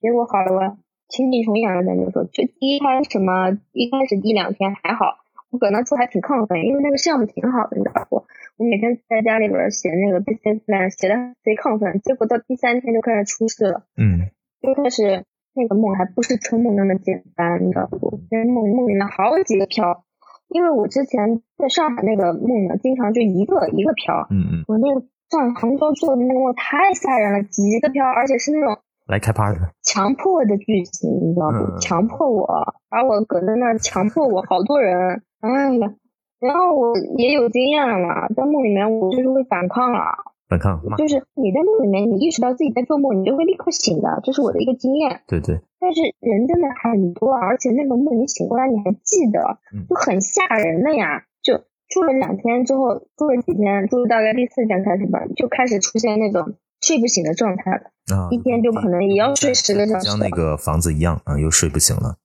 [0.00, 0.76] 结果好了，
[1.08, 5.16] 情景重演了，咱就说，就第一开始嘛，一开始一两天还好，
[5.50, 8.26] 我搁那住还挺亢奋，因为那个项目挺好的，你知道不？
[8.58, 11.98] 我每天在家里边写那个 business plan，写的贼亢奋。
[12.02, 13.84] 结果到第三天就开始出事了。
[13.96, 14.28] 嗯。
[14.60, 18.20] 就开始那个梦还不是春梦那么简单，你知道不？
[18.30, 20.04] 在梦梦里面好几个飘，
[20.48, 24.26] 因为我之前在上海那个梦呢，经常就一个一个飘。
[24.30, 24.64] 嗯嗯。
[24.66, 31.78] 我那个上杭州做的那个梦太吓人了，几个飘，而且是那种来开 party 强迫的剧情，你知道不？
[31.80, 32.46] 强迫我，
[32.88, 35.94] 把我搁在那儿，强迫我，好多人，哎呀，
[36.40, 40.14] 然后我也有经验了嘛，在梦里面我就是会反抗啊。
[40.48, 45.20] 反抗，就是你在梦里面，你意识到自己在做梦，你就会立刻醒的，这是我的一个经验。
[45.28, 45.60] 对对。
[45.78, 49.58] 但是人真的很多，而且那个梦你醒过来你还记得，
[49.88, 51.24] 就很吓人的呀。
[51.42, 58.16] 就住了两天之后，住了几天，住了大概第四天开始吧，就开始出现那种睡不醒的状态了。
[58.16, 60.06] 啊，一天就可能也要睡十个小时。
[60.06, 62.16] 像那个房子一样啊，又睡不醒了。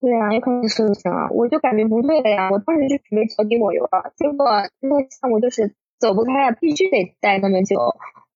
[0.00, 2.50] 对啊，又开始睡不醒了，我就感觉不对了呀。
[2.50, 4.46] 我当时就准备调低抹油了，结果
[4.80, 7.76] 那个项目就是走不开，必须得待那么久。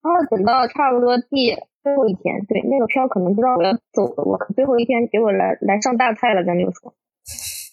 [0.03, 6.94] 然后等到差不多第最后一天，对那个票可能不知道我要走了，我最后一天给我来来上大菜了，咱就说，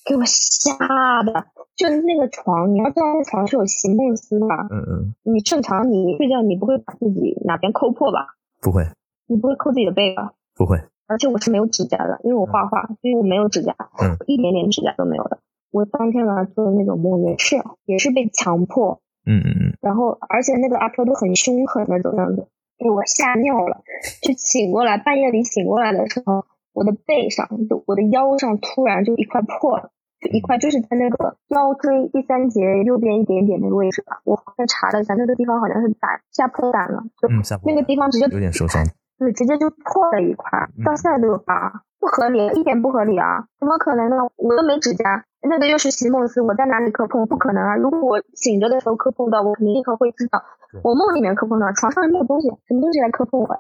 [0.06, 8.36] 给我吓的，就那个床，你要知道那床是有席梦思的，嗯嗯，你正常你睡觉你不会把自己哪边抠破吧？
[8.62, 8.84] 不会，
[9.28, 10.34] 你不会抠自己的背吧？
[10.56, 15.40] 不会，而且我是没有指甲的，因为我画画，所以我没有指甲，嗯，一点点指甲都没有的。
[15.72, 23.82] 我当天晚上做的那种梦也是，也是被强迫，嗯嗯嗯，然后而且那个阿飘都很凶狠那种样子，给我吓尿了。
[24.22, 34.20] 就醒过来，半夜里醒过来的时候，我的背上，就我的腰上突然就一块破了，就一块就是在那个腰椎第三节右边一点点那个位置吧。
[34.26, 37.30] 我好像查了一下，那个地方好像是胆下破胆了，就
[37.66, 38.84] 那个地方直接有点受伤。
[39.18, 43.46] 对，直接就破了一块，到现在都有疤，不合理，一点不合理啊！
[43.60, 44.18] 怎么可能呢？
[44.36, 47.26] 我又没指甲，那个又是席梦思，我在哪里磕碰？
[47.28, 47.76] 不可能啊！
[47.76, 50.44] 如果我醒着的时候磕碰到，我肯定立刻会知道。
[50.84, 53.60] 我梦里面磕碰到，床上没有东西，什么东西来磕碰我呀？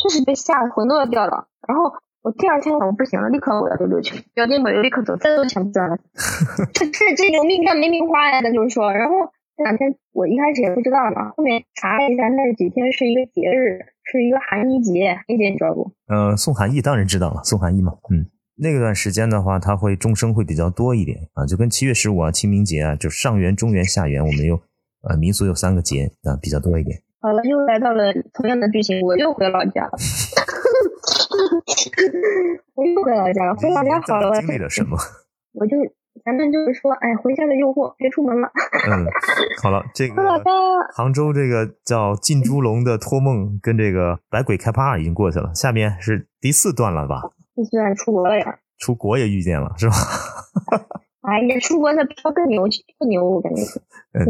[0.00, 1.46] 确实被吓得魂都要掉了。
[1.68, 5.98] 然后我第二天我不行了，立刻我要溜溜去，表弟我就立刻走，再都钱不赚了。
[6.74, 8.40] 这这这有命干没命花呀？
[8.42, 9.14] 咱就是说，然后
[9.56, 13.86] 这两天我一开始也不知道嘛，后面查了一下，那几天是一个节日。
[14.10, 15.92] 是一个寒衣节，寒衣节你知道不？
[16.08, 17.92] 呃，送寒衣当然知道了，送寒衣嘛。
[18.10, 18.24] 嗯，
[18.56, 24.60] 那个段时间的话，他会钟声会比较多一点啊，就跟七月十五啊、清明节啊，就上元、中元、下元，我们有
[25.02, 27.02] 呃民俗有三个节啊，比较多一点。
[27.20, 29.92] 好了，又来到了同样的剧情，我又回老家了。
[32.74, 34.40] 我又回老家了，回老家好了。
[34.40, 34.96] 经历了什么？
[35.52, 35.76] 我就。
[36.24, 38.50] 咱们就是说，哎，回家的诱惑，别出门了。
[38.90, 39.06] 嗯，
[39.62, 40.14] 好了，这个
[40.94, 47.22] 杭州这个叫进猪笼的托梦，跟这个百鬼开趴已经过去了，下面是第四段了吧？
[47.54, 48.58] 第四段出国了呀？
[48.78, 49.94] 出国也遇见了，是吧？
[51.28, 52.62] 哎呀，出国那飘更牛，
[52.98, 53.62] 更牛，我感觉。
[54.14, 54.24] 嗯，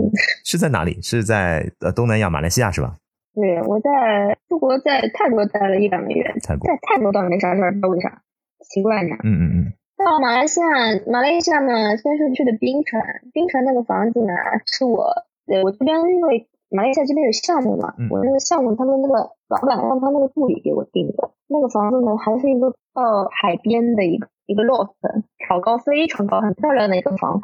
[0.44, 1.00] 是在哪里？
[1.02, 2.96] 是在呃东南亚马来西亚是吧？
[3.34, 6.24] 对，我在出国，在泰国待了一两个月。
[6.42, 8.22] 泰国在泰国倒没啥事儿，不知道为啥，
[8.68, 9.14] 奇怪呢。
[9.22, 9.72] 嗯嗯嗯。
[9.98, 10.66] 到马来西亚，
[11.10, 13.00] 马来西亚呢，先是去的槟城，
[13.32, 14.32] 槟城那个房子呢，
[14.64, 19.14] 是我，对我这边因为马来西亚这边有项目嘛，我那个项目他们那个
[19.48, 24.94] 老板让他那个助理给我订的，那个房子呢，还是一个到海边的一个一个 loft，
[25.36, 27.40] 挑高非常高，很漂亮的一个房。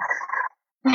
[0.84, 0.92] 唉，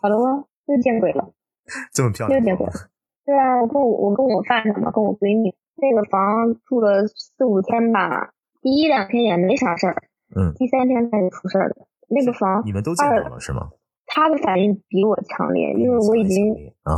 [0.00, 0.44] 好了吗？
[0.66, 1.32] 又见鬼了，
[1.92, 2.72] 这么漂亮，又见鬼了。
[3.26, 8.30] 对啊，我跟我我跟我发小嘛，跟我闺蜜，那个房住了四五天吧，
[8.62, 10.04] 第一两天也没啥事儿。
[10.38, 11.74] 嗯，第三天开始出事儿的，
[12.08, 13.70] 那个房你们都见到了是吗？
[14.06, 16.94] 他的反应比我强烈，因为我已经啊，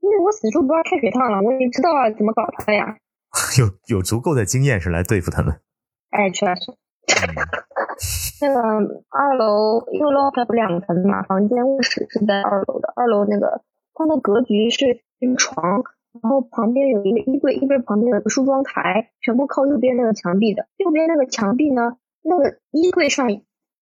[0.00, 2.96] 因为我死处不知道开水烫了，我已经知道怎么搞他了呀。
[3.60, 5.60] 有有足够的经验是来对付他们。
[6.10, 6.72] 哎，确实。
[8.40, 8.60] 那个
[9.08, 12.92] 二楼，因为 loft 不两层嘛，房间卧室是在二楼的。
[12.96, 13.62] 二楼那个
[13.94, 15.02] 它的格局是
[15.38, 15.84] 床，
[16.20, 20.66] 然后旁边有一个衣柜，衣柜旁边有个梳妆台，全部靠右边那个墙壁的。
[20.78, 21.96] 右边那个墙壁呢？
[22.22, 23.28] 那个衣柜上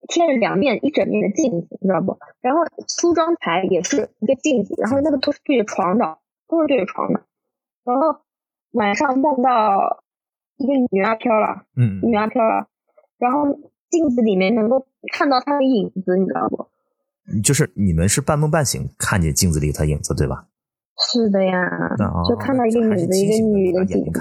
[0.07, 2.17] 贴了两面一整面的镜子，你知道不？
[2.41, 7.21] 然后梳妆台也是一个镜子，然后那个都是对着床的，都是对着床的。
[7.83, 8.21] 然后
[8.71, 10.03] 晚上梦到
[10.57, 12.67] 一个女阿飘了，嗯，女阿飘了，
[13.17, 13.45] 然后
[13.89, 16.67] 镜子里面能够看到她的影子，你知道不？
[17.43, 20.47] 就是你们是半梦半醒看见镜子里她影子，对吧？
[21.13, 21.59] 是的呀，
[22.27, 24.19] 就看到一个影子，一个女的影子。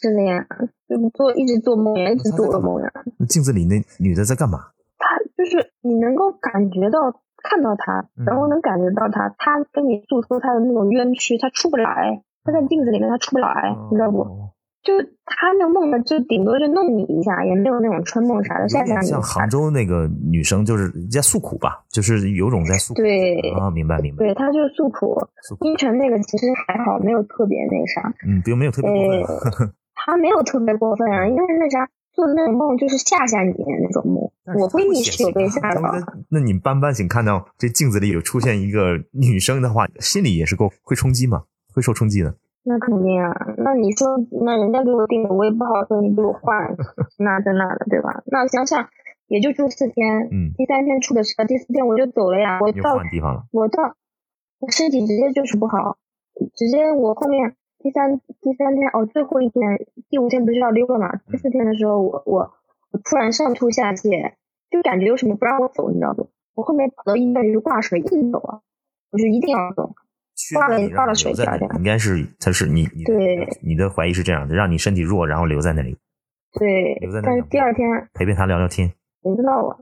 [0.00, 0.46] 是的呀，
[0.88, 2.90] 就是做一直做梦呀，一直做噩梦呀。
[3.18, 4.58] 那镜子里那女的在干嘛？
[4.98, 14.24] 她就是你能够感觉到看到她，然后能感觉到她，她跟你诉说她的那种冤屈，她出不来，她在镜子里面她出不来，你知道不？
[14.82, 18.68] 就她那梦呢，就顶多就弄你一下，也没有那种春梦啥的。
[18.68, 23.02] 像像杭州那个女生就是在诉苦吧，就是有种在诉苦。
[23.02, 24.24] 对啊，明白明白。
[24.24, 25.16] 对，她就是诉苦。
[25.60, 28.14] 冰城那个其实还好，没有特别那啥。
[28.26, 29.72] 嗯，不用没有特别过分。
[30.06, 34.30] 他没有特别过分啊，因为那啥做的那种梦就是吓吓你那种梦。
[34.56, 35.82] 我闺蜜是有被吓到。
[36.30, 41.42] 那你半半醒看到这镜子里有出现一个女生的话，心里也是够会冲击吗？
[41.74, 42.36] 会受冲击的。
[42.62, 46.76] 那肯定啊，那你说那人家给我定的，我也不好说你给我换，
[47.18, 48.22] 那这那的对吧？
[48.26, 48.88] 那想想
[49.26, 52.60] 也就住四天，嗯，第三天出的事，第四天我就走了呀。
[52.60, 53.42] 我到地方了。
[53.50, 53.96] 我到
[54.60, 55.98] 我身体直接就是不好，
[56.54, 57.56] 直接我后面。
[57.86, 61.20] 第三第三天哦，最后一天，第五天不是要溜了嘛？
[61.30, 62.50] 第四天的时候，我我
[62.90, 64.32] 我突然上吐下泻，
[64.68, 66.28] 就感觉有什么不让我走，你知道不？
[66.56, 68.58] 我后面跑到医院就是挂水，硬走啊，
[69.12, 69.94] 我就一定要走。
[70.52, 75.96] 挂了挂了水，第二天应该是他是你你对你的怀疑是这样的，让你身体弱，然后留在那里。
[76.58, 78.90] 对，留在那但是第二天陪陪他聊聊天。
[79.26, 79.76] 谁知道啊？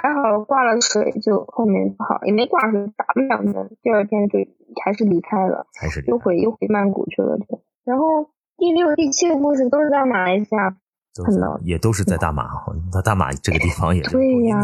[0.00, 4.38] 还好挂了水，就后面不好，也没挂水，打了两针，第二天就
[4.82, 7.36] 还是离开了，还是又回又回曼谷去了。
[7.84, 10.74] 然后第六、第七个故事都是在马来西亚
[11.22, 12.48] 碰到，也都是在大马。
[12.90, 14.56] 他大马这个地方也对呀，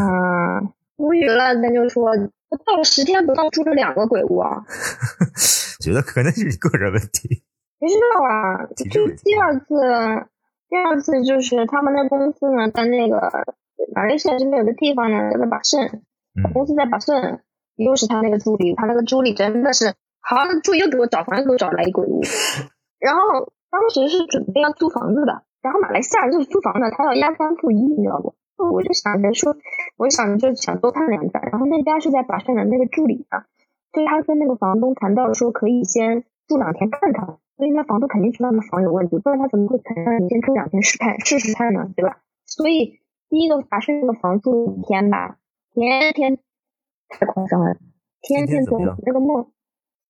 [0.97, 1.53] 无语了。
[1.61, 4.63] 咱就说，到了十天不到，住了两个鬼屋啊。
[5.79, 7.43] 觉得可能是你个人问题。
[7.79, 9.65] 不知道啊，就第二次，
[10.69, 13.55] 第二次就是他们那公司呢，在那个。
[13.93, 16.01] 马来西亚这边有个地方呢，叫做巴胜，
[16.53, 17.39] 公司在巴胜，
[17.75, 22.21] 又是他那个助理，他那个助理真的是，好，助理又给我找房，又给我找来一鬼屋。
[22.99, 28.35] 然后当时是准备要租房子的，然后马来西亚就是租房的，他要押三付一，你知道不？
[28.71, 29.55] 我就想着说，
[29.97, 33.43] 我想着就想多看两家，然后那家是在巴胜的那个助理呢，
[33.91, 37.25] 所以他跟那个房东谈到说可以先住两天看看，
[37.57, 41.89] 所以那房东肯定知道那房有问题，不然他怎么会肯让你先住两天试看试试看呢？
[41.95, 42.19] 对吧？
[42.45, 43.00] 所以。
[43.31, 45.37] 第一个法是那个房住五天吧，
[45.73, 46.37] 天天
[47.07, 47.77] 太夸张了，
[48.21, 49.47] 天天做那个梦，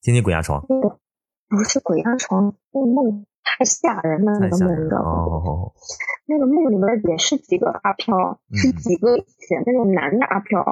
[0.01, 5.71] 天天鬼压床，不是鬼压床，那个梦太吓人了，那个梦，你知道吗？
[6.25, 9.15] 那个梦里面也是几个阿飘，是几个
[9.67, 10.63] 那种男的阿飘，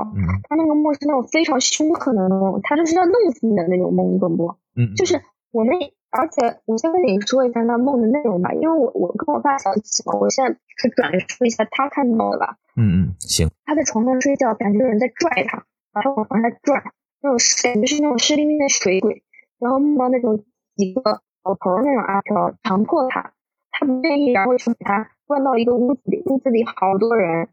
[0.49, 4.55] 他那个梦是那种非常凶狠的那种，他就是要弄死你的那种梦，你懂不？
[4.75, 5.75] 嗯，就是我们。
[6.11, 12.57] 而且我先跟你说一下那梦的内容吧，因为我我跟我发小一起嘛，我现在是转述一下他看到的吧。
[12.75, 13.49] 嗯嗯，行。
[13.65, 16.81] 他在床上睡觉，感觉有人在拽他，把他往床上拽，
[17.21, 19.23] 那种感觉是那种湿淋淋的水鬼，
[19.59, 20.43] 然后梦到那种
[20.75, 23.33] 几个老头那种阿飘强迫他，
[23.71, 27.49] 他不愿意，然后就把他关到一个屋子里，屋子里好多人，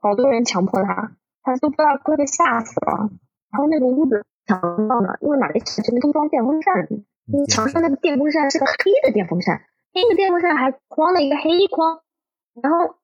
[0.00, 3.10] 好多人强迫他，他都不知道快被吓死了。
[3.50, 6.88] 然后那个屋子强到呢，因为马来西亚这边都装电风扇。
[7.26, 9.62] 你墙上那个电风扇是个黑的电风扇，
[9.92, 12.00] 那个电风扇还框了一个黑框，
[12.62, 12.94] 然后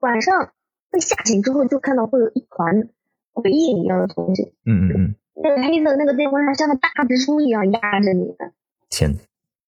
[0.00, 0.52] 晚上
[0.90, 2.90] 被吓醒之后，就看到会有一团
[3.32, 4.52] 鬼影一样的东西。
[4.66, 5.14] 嗯嗯嗯。
[5.42, 8.36] 那个黑色那个电风扇像个大蜘蛛一样压着你。
[8.90, 9.14] 天。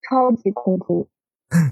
[0.03, 1.09] 超级恐怖。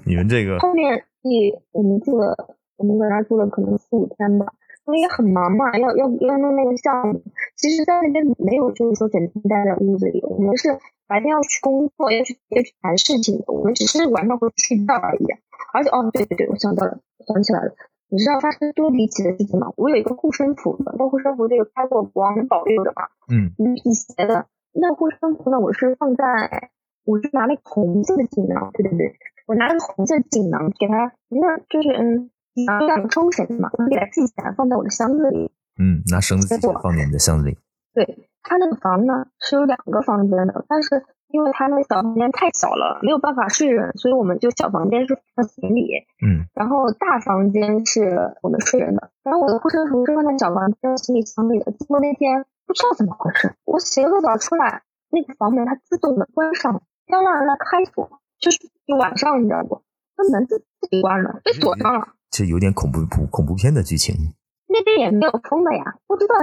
[0.07, 0.59] 你们这个。
[0.61, 4.47] 后面你我们住了，我们在那住了可能四五天吧，
[4.87, 7.23] 因为也很忙嘛，要要要弄那个项目。
[7.57, 10.79] 其实，在那边没有就是说整天待在屋子里，我们是。
[11.11, 15.27] 白天要去工作，要去要去谈事情的，我们只是晚上回去睡觉而已。
[15.75, 17.75] 而且，哦，对对对，我想到了，想起来了。
[18.09, 19.73] 你知道发生多离奇的事情吗？
[19.77, 23.11] 我有一个护身符，那护身符这个开过光保佑的嘛。
[23.27, 23.51] 嗯。
[23.75, 24.47] 辟邪的。
[24.73, 25.59] 那护身符呢？
[25.59, 26.71] 我是放在，
[27.05, 32.31] 我是拿那个红色的锦囊，对对对，我拿那个红色锦囊给它，那就是嗯，
[32.67, 35.51] 拿两个抽绳嘛，我给它系起来，放在我的箱子里。
[35.77, 37.59] 嗯，拿绳子系起来，放在你的箱子里。
[37.95, 38.30] 对。
[38.43, 45.87] 他那个房呢是有两个房间的，但是因为他那个小房间太小了，没有办法睡人，所以我们就小房间是放行李，
[46.25, 49.11] 嗯，然后大房间是我们睡人的。
[49.23, 51.71] 然后我的护身符是放在小房间行李箱里的。
[51.73, 58.59] 结果那天不知道怎么回事，我洗了个澡出来，那个房门它自动的关上，要让人来开锁，就是
[58.99, 59.83] 晚上你知道不？
[60.17, 60.59] 那门自
[60.91, 62.09] 己关了，被锁上了。
[62.31, 64.35] 这有点恐怖恐恐怖片的剧情。
[64.73, 66.37] 那边也没有封的呀，不知道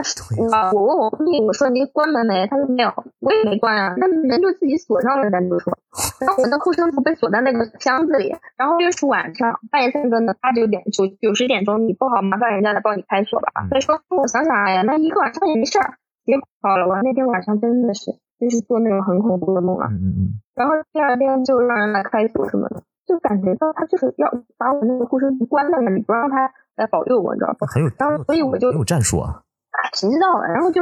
[0.51, 0.71] 啊。
[0.73, 2.45] 我问我闺蜜，我说你关门没？
[2.47, 3.95] 她说没有，我也没关啊。
[3.95, 5.71] 那门就自己锁上了，咱就说。
[6.19, 13.65] 然后我的护身符被锁在那个箱子里，然后又是晚上，半夜三更的，八九点九九十点钟，你不好麻烦人家来帮你开锁吧？
[13.69, 15.95] 所以说，我想想，哎呀，那一个晚上也没事儿。
[16.25, 18.11] 结果好了，我那天晚上真的是
[18.41, 19.87] 就是做那种很恐怖的梦啊。
[19.89, 20.41] 嗯嗯嗯。
[20.53, 26.51] 然后第二天就让人来开锁什么的，就感觉到他就是要把我那个护身符关在那里，不让他。
[26.77, 27.67] 来保佑我，你知道吧？
[27.67, 29.41] 很有，当时所以我就有战术啊。
[29.71, 30.47] 哎，谁知道啊？
[30.47, 30.81] 然后就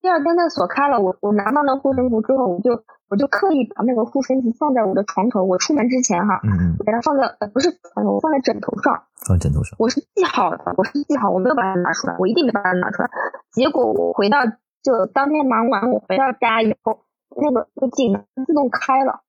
[0.00, 5.44] 第二天那锁开了，我我拿到那护身符之后，我就我就刻意把那个护身符放在我的床头。
[5.44, 9.04] 我出门之前哈，嗯嗯，给它放在呃不是床头，我放在枕头上。
[9.26, 9.76] 放枕头上。
[9.78, 13.10] 我是记好的，我是记好，我没有把它拿出来，我一定没把它拿出来。
[13.52, 14.38] 结果我回到
[14.82, 17.00] 就当天忙完，我回到家以后，
[17.36, 19.20] 那个那锦囊自动开了。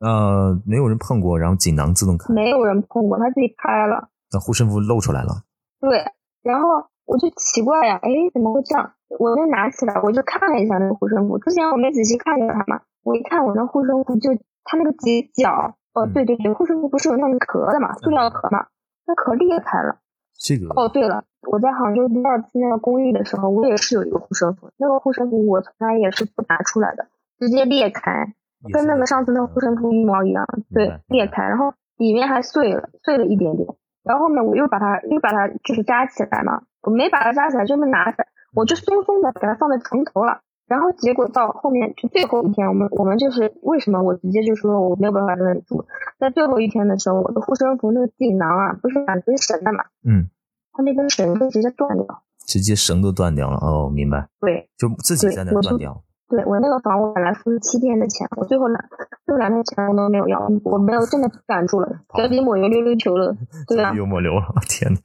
[0.00, 2.32] 呃，没有人碰过，然后锦囊自动开。
[2.32, 4.08] 没有人碰过，它自己开了。
[4.32, 5.42] 那护身符露出来了。
[5.80, 6.04] 对，
[6.42, 6.68] 然后
[7.06, 8.92] 我就奇怪呀，哎，怎么会这样？
[9.18, 11.38] 我就拿起来，我就看了一下那个护身符。
[11.38, 14.30] 之前我没仔细看过它嘛，我一看我那护身符，就
[14.64, 18.66] 它那个几角，哦，对对对，护身符不是有那个壳的嘛，塑料壳嘛，
[19.06, 19.98] 那壳裂开了。
[20.38, 27.08] 这个哦，对了，我在杭州第二次那个公寓的时候，我也是有一个护身符，那个护身符我从来也是不拿出来的，
[27.38, 28.32] 直接裂开，
[28.72, 33.68] 跟那个上次那个护身符一模一样，对，裂开，然后里面还碎了，碎了一点点。
[34.02, 38.24] 然后呢，我又把它又把它就是扎起来嘛，我没把它扎起来，就那拿着，
[38.54, 40.40] 我就松松的给它放在床头了。
[40.66, 45.84] 然后结果到后面就最后一天，我们我们就是为什么我直接就说我没有办法在那里住，
[46.18, 50.30] 在最后一天的时候，我的护身符那个锦囊啊，不是满根绳的嘛，嗯，
[50.72, 53.56] 它那根绳就直接断掉，直接绳都断掉了。
[53.56, 56.04] 哦，明白，对，就自己在那断掉。
[56.30, 58.80] 对我那个房，我本来付了七天的钱，我最后两
[59.26, 63.34] 最后两天钱我都没有要，我没有真的不敢住了，脚底抹油溜溜球了，
[63.66, 65.00] 对啊，又抹油了，天呐。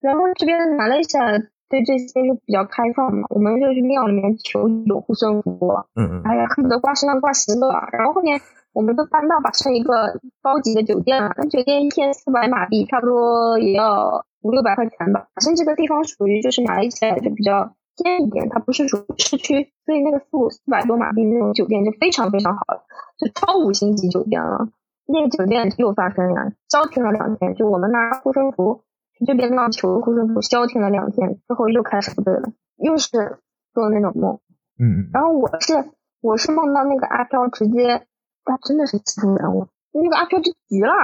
[0.00, 5.60] 然后这边马来西亚对这些就比较开放嘛，我们就去庙里面求有护身符，
[5.94, 8.40] 嗯嗯，哎呀，恨不得挂身上挂十个，然后后面
[8.72, 17.74] 我们都搬到把上一个高级的酒店了，那酒店一天四百马币，差不多也要五六百块钱吧，反正这个地方属于就是马来西亚就比较。
[18.02, 22.84] 偏一点，它不是属于市区，所以那个四四百多马币那种酒店就非常非常好了，
[23.18, 24.68] 就超五星级酒店了。
[25.06, 28.82] 那个酒店又发生了，消停了两天，就我们拿护身符
[29.12, 33.38] 去这边让求护身符消停了两天之后又开始不对了，又是
[33.74, 34.38] 做那种梦。
[34.78, 35.10] 嗯嗯。
[35.12, 35.90] 然后我是
[36.20, 38.06] 我是梦到那个阿飘直接，
[38.44, 40.94] 他真的是欺负人，我那个阿飘就急了，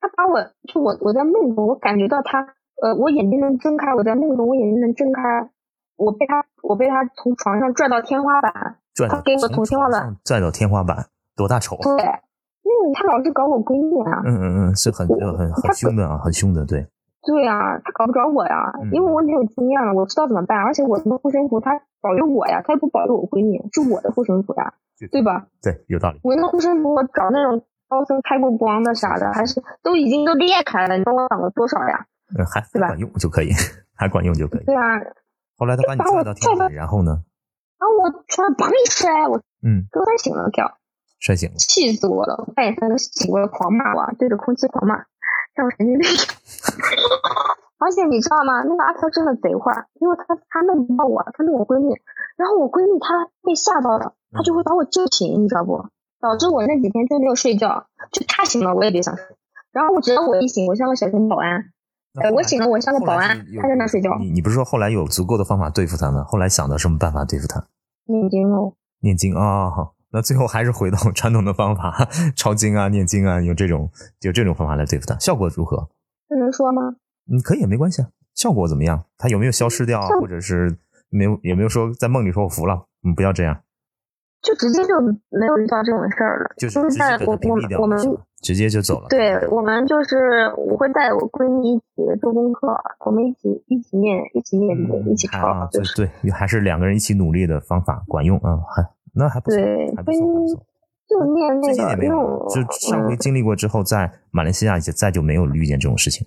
[0.00, 0.40] 他把我
[0.72, 5.50] 就我我在梦中我感觉到他，呃，我眼睛能睁开，我在梦中我眼睛能睁开。
[5.98, 8.78] 我被他，我被他从床上拽到天花板，
[9.10, 11.76] 他给我从天花板拽到天花板，多大仇？
[11.82, 11.92] 对，
[12.62, 14.22] 因为他老是搞我闺蜜啊。
[14.24, 16.86] 嗯嗯嗯，是很很很凶的啊，很凶的，对。
[17.26, 20.56] 对啊，他搞不着我呀，因为我没有经验了，我知道怎么办。
[20.56, 24.72] 而且我的护身符他保佑我呀，他又不保佑我闺蜜，是我的护身符呀，
[25.10, 25.46] 对吧？
[25.60, 26.20] 对，有道理。
[26.22, 32.06] 我那护身符，我找那种高僧开过光的啥的，还是都已经都裂开了，你帮我挡了多少呀？
[32.38, 32.86] 嗯，还对吧？
[32.86, 33.50] 管用就可以，
[33.96, 34.64] 还管用就可以。
[34.70, 34.96] 对啊。
[35.58, 37.20] 后来他把你拽到天台，然后呢？
[37.78, 40.62] 然后我突然砰一摔，我嗯，摔醒了觉，
[41.18, 42.48] 摔醒了，气死我了！
[42.54, 45.04] 半夜三更醒过来狂骂我，对着空气狂骂，
[45.54, 46.08] 像神经病。
[47.78, 48.62] 而且你知道吗？
[48.62, 51.94] 那个阿飘真的贼坏，因为他他弄不到我，他弄我闺蜜，
[52.36, 55.86] 然后我闺蜜她被吓到了，她就会把我叫醒，你知道不？
[56.20, 59.24] 导致我那几天就没有睡觉，就她醒了我也别想睡，
[59.70, 61.70] 然后我只要我一醒，我像个小型保安。
[62.20, 64.16] 哎，我醒了，我像个保安，他在那睡觉。
[64.18, 66.24] 你你不是说后来有足够的方法对付他吗？
[66.24, 67.64] 后来想到什么办法对付他？
[68.06, 68.74] 念经哦。
[69.00, 75.88] 念经啊，好，那最后还是回到传统的方法，抄经啊，念经啊，用这种就这种方法来对付他，效果如何？
[76.28, 76.82] 这能说吗？
[77.30, 78.08] 嗯，可以，没关系啊。
[78.34, 79.04] 效果怎么样？
[79.16, 80.76] 他有没有消失掉，或者是
[81.10, 81.38] 没有？
[81.42, 82.86] 有没有说在梦里说我服了？
[83.04, 83.60] 嗯，不要这样。
[84.40, 87.98] 就直接就没有遇到这种事儿了，就是在我我我们
[88.40, 89.08] 直接就走了。
[89.08, 91.84] 对我们就是我会带我闺蜜一起
[92.20, 92.68] 做功课，
[93.04, 94.76] 我们一起一起念，一起念
[95.10, 95.68] 一起抄。
[95.72, 99.58] 对对，还是两个人一起努力的方法管用啊，还那还不错，
[99.96, 100.64] 还不错。
[101.08, 106.26] 就念那个，没有就上回经历过之后，在马来西亚再就没有遇见这种事情，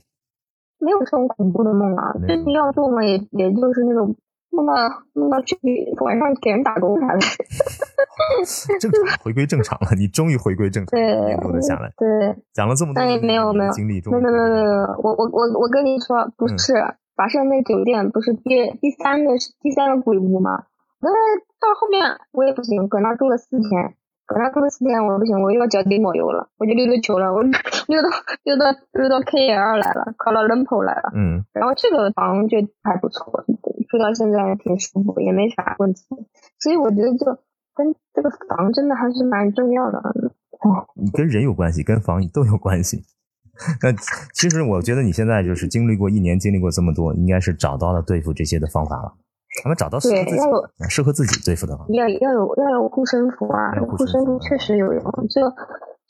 [0.79, 4.15] 没有这种恐怖的梦啊，最近要做嘛，也也就是那种。
[4.51, 4.73] 梦到
[5.13, 5.57] 弄到去
[6.01, 7.19] 晚上给人打工啥的，
[8.79, 11.91] 正常回归正常了，你终于回归正常，对，留了下来。
[11.97, 16.73] 对，讲了这么多，没有没有经历，没有没有没有没有，我我我我跟你说，不是
[17.15, 19.31] 法盛那酒店不是第第三个
[19.61, 20.63] 第三个鬼屋吗？
[21.01, 23.95] 那到后面我也不行，搁那住了四天。
[24.27, 27.43] 搁那住了四天，我不行，我又要脚底抹油了，我就溜溜球了，我
[27.91, 28.07] 溜到
[28.43, 31.11] 溜到溜到 KL 来了，考到 Lempo 来了。
[31.13, 33.43] 嗯，然后这个房就还不错，
[33.91, 36.01] 住到现在挺舒服，也没啥问题。
[36.57, 37.25] 所以我觉得就
[37.75, 39.99] 跟这个房真的还是蛮重要的。
[39.99, 43.03] 哦，你跟人有关系，跟房都有关系。
[43.83, 43.91] 那
[44.33, 49.13] 其实我觉得你现在就是经历过一年，经历过这么多，应该是找到了对付这些的方法了。
[49.61, 50.41] 咱们找到适合自己、
[50.89, 55.03] 适合自己对付的要要有要有护身符啊，护身符确实有用。
[55.29, 55.41] 这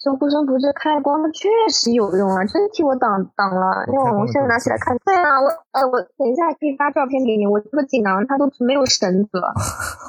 [0.03, 3.85] 这护身符这开光确实有用啊，真替我挡挡了。
[3.87, 7.45] 因为我现在拿起来看，对啊，我呃我等一下可以发照片给你。
[7.45, 9.39] 我这个锦囊它都没有绳子。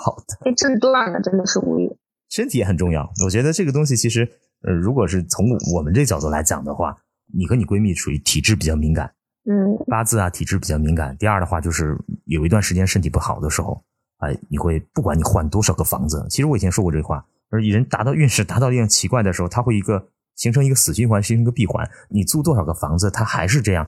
[0.02, 1.94] 好的，被震断了，真的是无语。
[2.30, 4.26] 身体也很重要，我觉得这个东西其实
[4.66, 5.44] 呃，如果是从
[5.76, 6.96] 我们这角度来讲的话，
[7.34, 9.12] 你和你闺蜜属于体质比较敏感。
[9.44, 11.14] 嗯，八字啊，体质比较敏感。
[11.18, 13.82] 第二的话，就是有一段时间身体不好的时候，
[14.20, 17.22] 哎，你会不管你换多少个房子，其实我以前说过这话，
[17.52, 21.88] 而人达到运势达到一样奇怪的时候，它会一个形成一个死循环，形成一个闭环。
[22.08, 23.86] 你租多少个房子，它还是这样，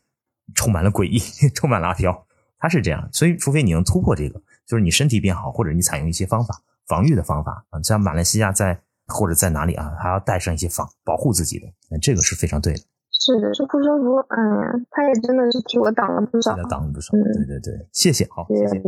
[0.55, 1.19] 充满了诡异，
[1.55, 2.27] 充满了阿飘，
[2.59, 3.09] 它是这样。
[3.11, 12.81] 所以，除非你能突破这个，就是你身体变好，或者你采用一些方法防御的方法啊，像马来西亚在或者在哪里啊，还要带上一些防保护自己的，这个是非常对的。
[13.21, 17.13] 是的，是护身符，哎呀，他也真的是替我挡了不少，挡了不少。
[17.13, 18.83] 对对对，谢谢，好，谢谢。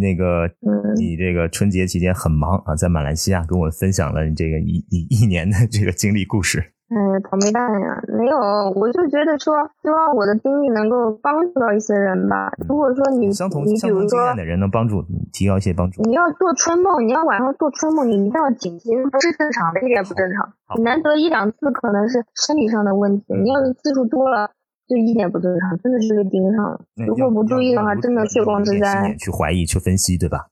[0.00, 6.72] 那个，嗯，你这个春节期间很忙啊，在马来西亚跟我分享了你这个一一一年的这个经历故事。
[6.88, 7.98] 哎呀，倒霉蛋呀！
[8.06, 8.38] 没有，
[8.78, 12.52] 我就觉得说，希望我的经历能够帮助到一些人吧。
[12.68, 16.00] 如果说你，相同你比相同经验的人能帮助提高一些帮助。
[16.02, 20.52] 你要做春梦，你要晚上做春梦，你一定要警醒，不是正常的，一点不正常。
[20.76, 24.48] 你难得一两次可能是身体上的问题，你要是次数多了，
[24.86, 26.80] 就一点不正常，真的是被盯上了。
[27.04, 29.12] 如果不注意的话，真的血光之灾。
[29.18, 30.46] 去怀疑、去分析，对吧？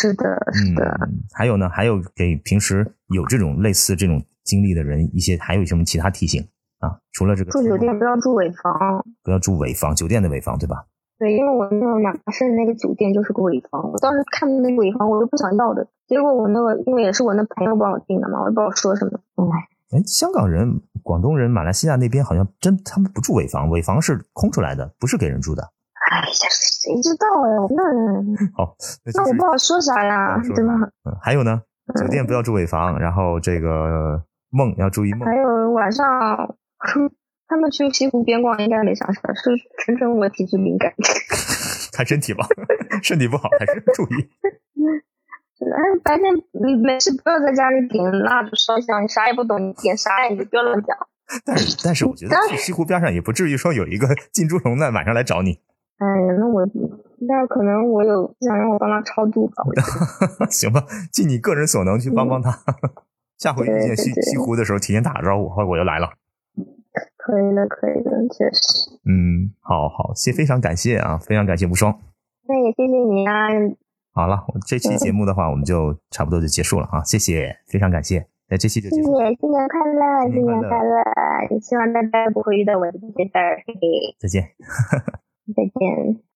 [0.00, 0.24] 是的，
[0.54, 0.96] 是的。
[1.02, 6.46] 嗯，还有呢，还有给平时有这种类似这种经历的人一些，还有什么其他提醒
[6.78, 7.00] 啊？
[7.12, 10.84] 除了这个住酒店不要住尾房，不要住尾房，酒店的尾房，对吧？
[11.18, 15.86] 对，因为我那个马胜那个酒店就是个尾房，我当时看到那个尾房，我都不想要的。
[16.06, 19.12] 结果我那个，因为也是我那朋友帮我订的嘛，我也不知道说什么。
[19.36, 25.62] 哎，哎，香港人、广东人、马来西亚那边好像真他们不住尾房，尾房是空出来的，不是给人住的。
[26.10, 27.66] 哎呀，谁知道呀？
[27.70, 27.82] 那
[28.52, 28.76] 好，
[29.14, 30.74] 那我不好说啥呀，对吧？
[31.04, 31.62] 嗯，还有呢，
[31.94, 34.20] 酒店不要住尾房，然后这个
[34.54, 35.26] 梦要注意梦。
[35.26, 36.56] 还有晚上，
[37.46, 40.92] 他们去西湖边逛应该没啥事儿，是纯纯我体质敏感。
[41.92, 42.46] 看身体吧，
[43.02, 44.28] 身体不好还是注意。
[45.64, 50.28] 哎，白天你没事不要在家里点蜡烛烧香，你啥也不懂，你点啥呀？
[50.28, 50.96] 你就不要乱讲。
[51.44, 55.58] 但是但是我觉得去西湖边上也不至于说有一个进猪笼在晚上来找你，
[55.98, 56.66] 哎呀，那我
[57.20, 59.64] 那可能我有想让我帮他超度吧。
[60.50, 60.84] 行吧？
[61.10, 62.50] 尽你个人所能去帮帮他。
[63.44, 66.08] 下回遇见西西湖的时候，提前打个招呼，我就来了。
[67.18, 68.88] 可以的，可以的，确实。
[69.04, 71.92] 嗯，好好，谢，非常感谢啊，非常感谢无双。
[72.48, 73.48] 那也谢谢你啊，
[74.14, 79.36] 好了，我这期节目的话，我们就差不多就结束了啊，谢谢，非常感谢，那这期就谢谢新年
[79.68, 81.48] 快乐，新新年快乐快乐！
[81.50, 84.42] 也希望大家不会遇到我的这些事儿，嘿嘿，再见。
[85.54, 86.33] 再见。